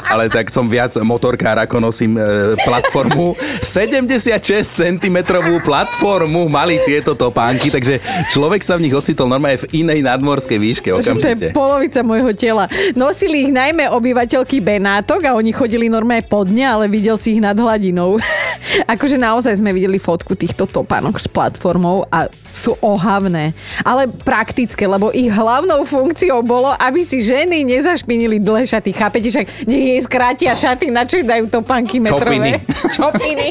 ale 0.07 0.31
tak 0.31 0.47
som 0.53 0.71
viac 0.71 0.95
motorkár, 1.03 1.59
ako 1.59 1.83
nosím 1.83 2.15
e, 2.15 2.55
platformu. 2.63 3.35
76 3.59 4.29
cm 4.63 5.17
platformu 5.65 6.47
mali 6.47 6.79
tieto 6.87 7.17
topánky, 7.17 7.67
takže 7.67 7.99
človek 8.31 8.63
sa 8.63 8.79
v 8.79 8.87
nich 8.87 8.95
ocitol 8.95 9.27
normálne 9.27 9.59
v 9.59 9.83
inej 9.83 9.99
nadmorskej 10.05 10.59
výške 10.59 10.87
že 10.89 11.11
to 11.11 11.19
je 11.19 11.35
okamžite. 11.35 11.47
polovica 11.51 11.99
môjho 12.05 12.31
tela. 12.31 12.71
Nosili 12.95 13.49
ich 13.49 13.51
najmä 13.51 13.91
obyvateľky 13.91 14.63
Benátok 14.63 15.27
a 15.27 15.35
oni 15.35 15.51
chodili 15.51 15.91
normálne 15.91 16.23
pod 16.23 16.47
ne, 16.47 16.63
ale 16.63 16.87
videl 16.87 17.19
si 17.19 17.35
ich 17.35 17.41
nad 17.43 17.55
hladinou. 17.55 18.19
akože 18.93 19.17
naozaj 19.17 19.59
sme 19.59 19.73
videli 19.73 19.97
fotku 19.97 20.35
týchto 20.35 20.69
topánok 20.69 21.17
s 21.17 21.27
platformou 21.49 22.05
a 22.13 22.29
sú 22.53 22.77
ohavné. 22.85 23.57
Ale 23.81 24.05
praktické, 24.05 24.85
lebo 24.85 25.09
ich 25.09 25.33
hlavnou 25.33 25.81
funkciou 25.81 26.45
bolo, 26.45 26.69
aby 26.77 27.01
si 27.01 27.25
ženy 27.25 27.65
nezašpinili 27.65 28.37
dlhé 28.37 28.69
šaty. 28.69 28.93
Chápete, 28.93 29.33
však 29.33 29.65
nech 29.65 29.83
jej 29.97 30.01
skrátia 30.05 30.53
šaty, 30.53 30.93
na 30.93 31.09
čo 31.09 31.25
dajú 31.25 31.49
topánky 31.49 31.97
metrové. 31.97 32.21
Čopiny. 32.29 32.51
Čopiny. 32.95 33.47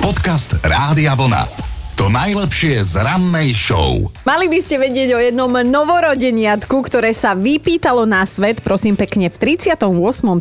Podcast 0.00 0.56
Rádia 0.64 1.12
Vlna. 1.12 1.73
To 1.94 2.10
najlepšie 2.10 2.82
z 2.82 3.06
rannej 3.06 3.54
show. 3.54 4.10
Mali 4.26 4.50
by 4.50 4.58
ste 4.58 4.82
vedieť 4.82 5.14
o 5.14 5.20
jednom 5.22 5.54
novorodeniatku, 5.54 6.82
ktoré 6.90 7.14
sa 7.14 7.38
vypýtalo 7.38 8.02
na 8.02 8.26
svet, 8.26 8.58
prosím 8.66 8.98
pekne, 8.98 9.30
v 9.30 9.54
38. 9.62 9.78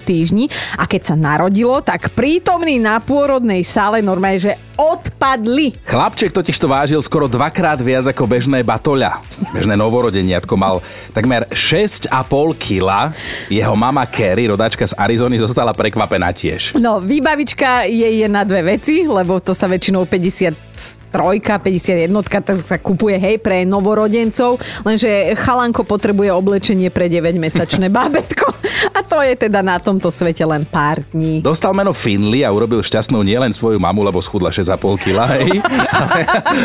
týždni 0.01 0.49
a 0.73 0.89
keď 0.89 1.13
sa 1.13 1.15
narodilo, 1.15 1.77
tak 1.85 2.09
prítomní 2.17 2.81
na 2.81 2.97
pôrodnej 2.97 3.61
sále 3.61 4.01
normálne, 4.01 4.41
že 4.41 4.53
odpadli. 4.81 5.77
Chlapček 5.85 6.33
totiž 6.33 6.57
to 6.57 6.65
vážil 6.65 6.97
skoro 7.05 7.29
dvakrát 7.29 7.77
viac 7.77 8.09
ako 8.09 8.25
bežné 8.25 8.65
batoľa. 8.65 9.21
Bežné 9.53 9.77
novorodeniatko 9.77 10.57
mal 10.57 10.81
takmer 11.13 11.45
6,5 11.53 12.09
kg. 12.57 13.13
Jeho 13.53 13.77
mama 13.77 14.09
Kerry, 14.09 14.49
rodačka 14.49 14.89
z 14.89 14.97
Arizony, 14.97 15.37
zostala 15.37 15.69
prekvapená 15.77 16.33
tiež. 16.33 16.73
No, 16.81 16.97
výbavička 16.97 17.85
jej 17.85 18.25
je 18.25 18.27
na 18.27 18.41
dve 18.41 18.73
veci, 18.73 19.05
lebo 19.05 19.37
to 19.37 19.53
sa 19.53 19.69
väčšinou 19.69 20.09
50 20.09 20.73
trojka, 20.81 21.02
51, 21.13 22.09
tak 22.25 22.57
sa 22.57 22.81
kupuje 22.81 23.21
hej 23.21 23.37
pre 23.37 23.61
novorodencov, 23.63 24.57
lenže 24.81 25.37
chalanko 25.37 25.85
potrebuje 25.85 26.33
oblečenie 26.33 26.89
pre 26.89 27.05
9-mesačné 27.07 27.87
bábetko 27.97 28.49
a 28.93 28.99
to 29.05 29.21
je 29.21 29.37
teda 29.37 29.61
na 29.61 29.77
tomto 29.77 30.09
svete 30.09 30.41
len 30.43 30.65
pár 30.65 31.05
dní. 31.13 31.39
Dostal 31.45 31.71
meno 31.77 31.93
Finley 31.93 32.41
a 32.41 32.49
urobil 32.49 32.81
šťastnou 32.81 33.21
nielen 33.21 33.53
svoju 33.53 33.77
mamu, 33.77 34.01
lebo 34.01 34.19
schudla 34.19 34.49
6,5 34.49 35.03
kg, 35.03 35.17
ale 36.01 36.19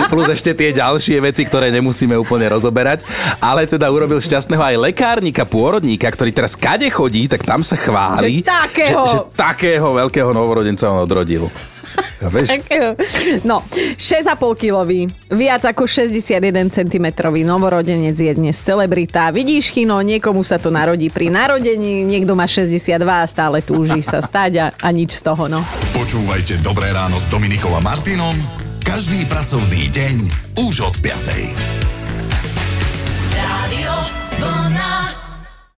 plus 0.09 0.27
ešte 0.33 0.57
tie 0.57 0.71
ďalšie 0.73 1.21
veci, 1.21 1.45
ktoré 1.45 1.69
nemusíme 1.69 2.17
úplne 2.17 2.49
rozoberať, 2.49 3.05
ale 3.39 3.69
teda 3.69 3.87
urobil 3.93 4.19
šťastného 4.19 4.61
aj 4.61 4.77
lekárnika, 4.91 5.45
pôrodníka, 5.45 6.09
ktorý 6.09 6.33
teraz 6.33 6.57
kade 6.57 6.89
chodí, 6.89 7.29
tak 7.29 7.45
tam 7.45 7.61
sa 7.61 7.77
chváli, 7.77 8.41
Že 8.43 8.49
takého. 8.49 9.05
že, 9.05 9.13
že 9.13 9.19
takého 9.37 9.89
veľkého 9.95 10.31
novorodenca 10.33 10.89
on 10.89 11.05
odrodil. 11.05 11.53
Vieš, 12.35 12.49
No, 13.43 13.63
6,5 13.97 14.35
kilový, 14.59 15.09
viac 15.31 15.63
ako 15.65 15.87
61 15.87 16.71
cm 16.71 17.07
novorodenec 17.45 18.17
je 18.17 18.33
dnes 18.35 18.57
celebrita. 18.57 19.31
Vidíš, 19.31 19.73
Chino, 19.73 20.01
niekomu 20.03 20.43
sa 20.43 20.59
to 20.59 20.69
narodí 20.73 21.09
pri 21.13 21.31
narodení, 21.31 22.05
niekto 22.05 22.35
má 22.35 22.47
62 22.47 23.03
a 23.05 23.27
stále 23.27 23.63
túži 23.63 24.03
sa 24.03 24.23
stať 24.23 24.53
a, 24.59 24.67
a 24.75 24.89
nič 24.91 25.19
z 25.19 25.23
toho, 25.27 25.47
no. 25.47 25.61
Počúvajte 25.95 26.61
Dobré 26.63 26.91
ráno 26.91 27.19
s 27.19 27.27
Dominikom 27.31 27.75
a 27.75 27.81
Martinom 27.81 28.35
každý 28.89 29.29
pracovný 29.29 29.93
deň 29.93 30.17
už 30.65 30.81
od 30.81 30.97
5. 31.05 31.98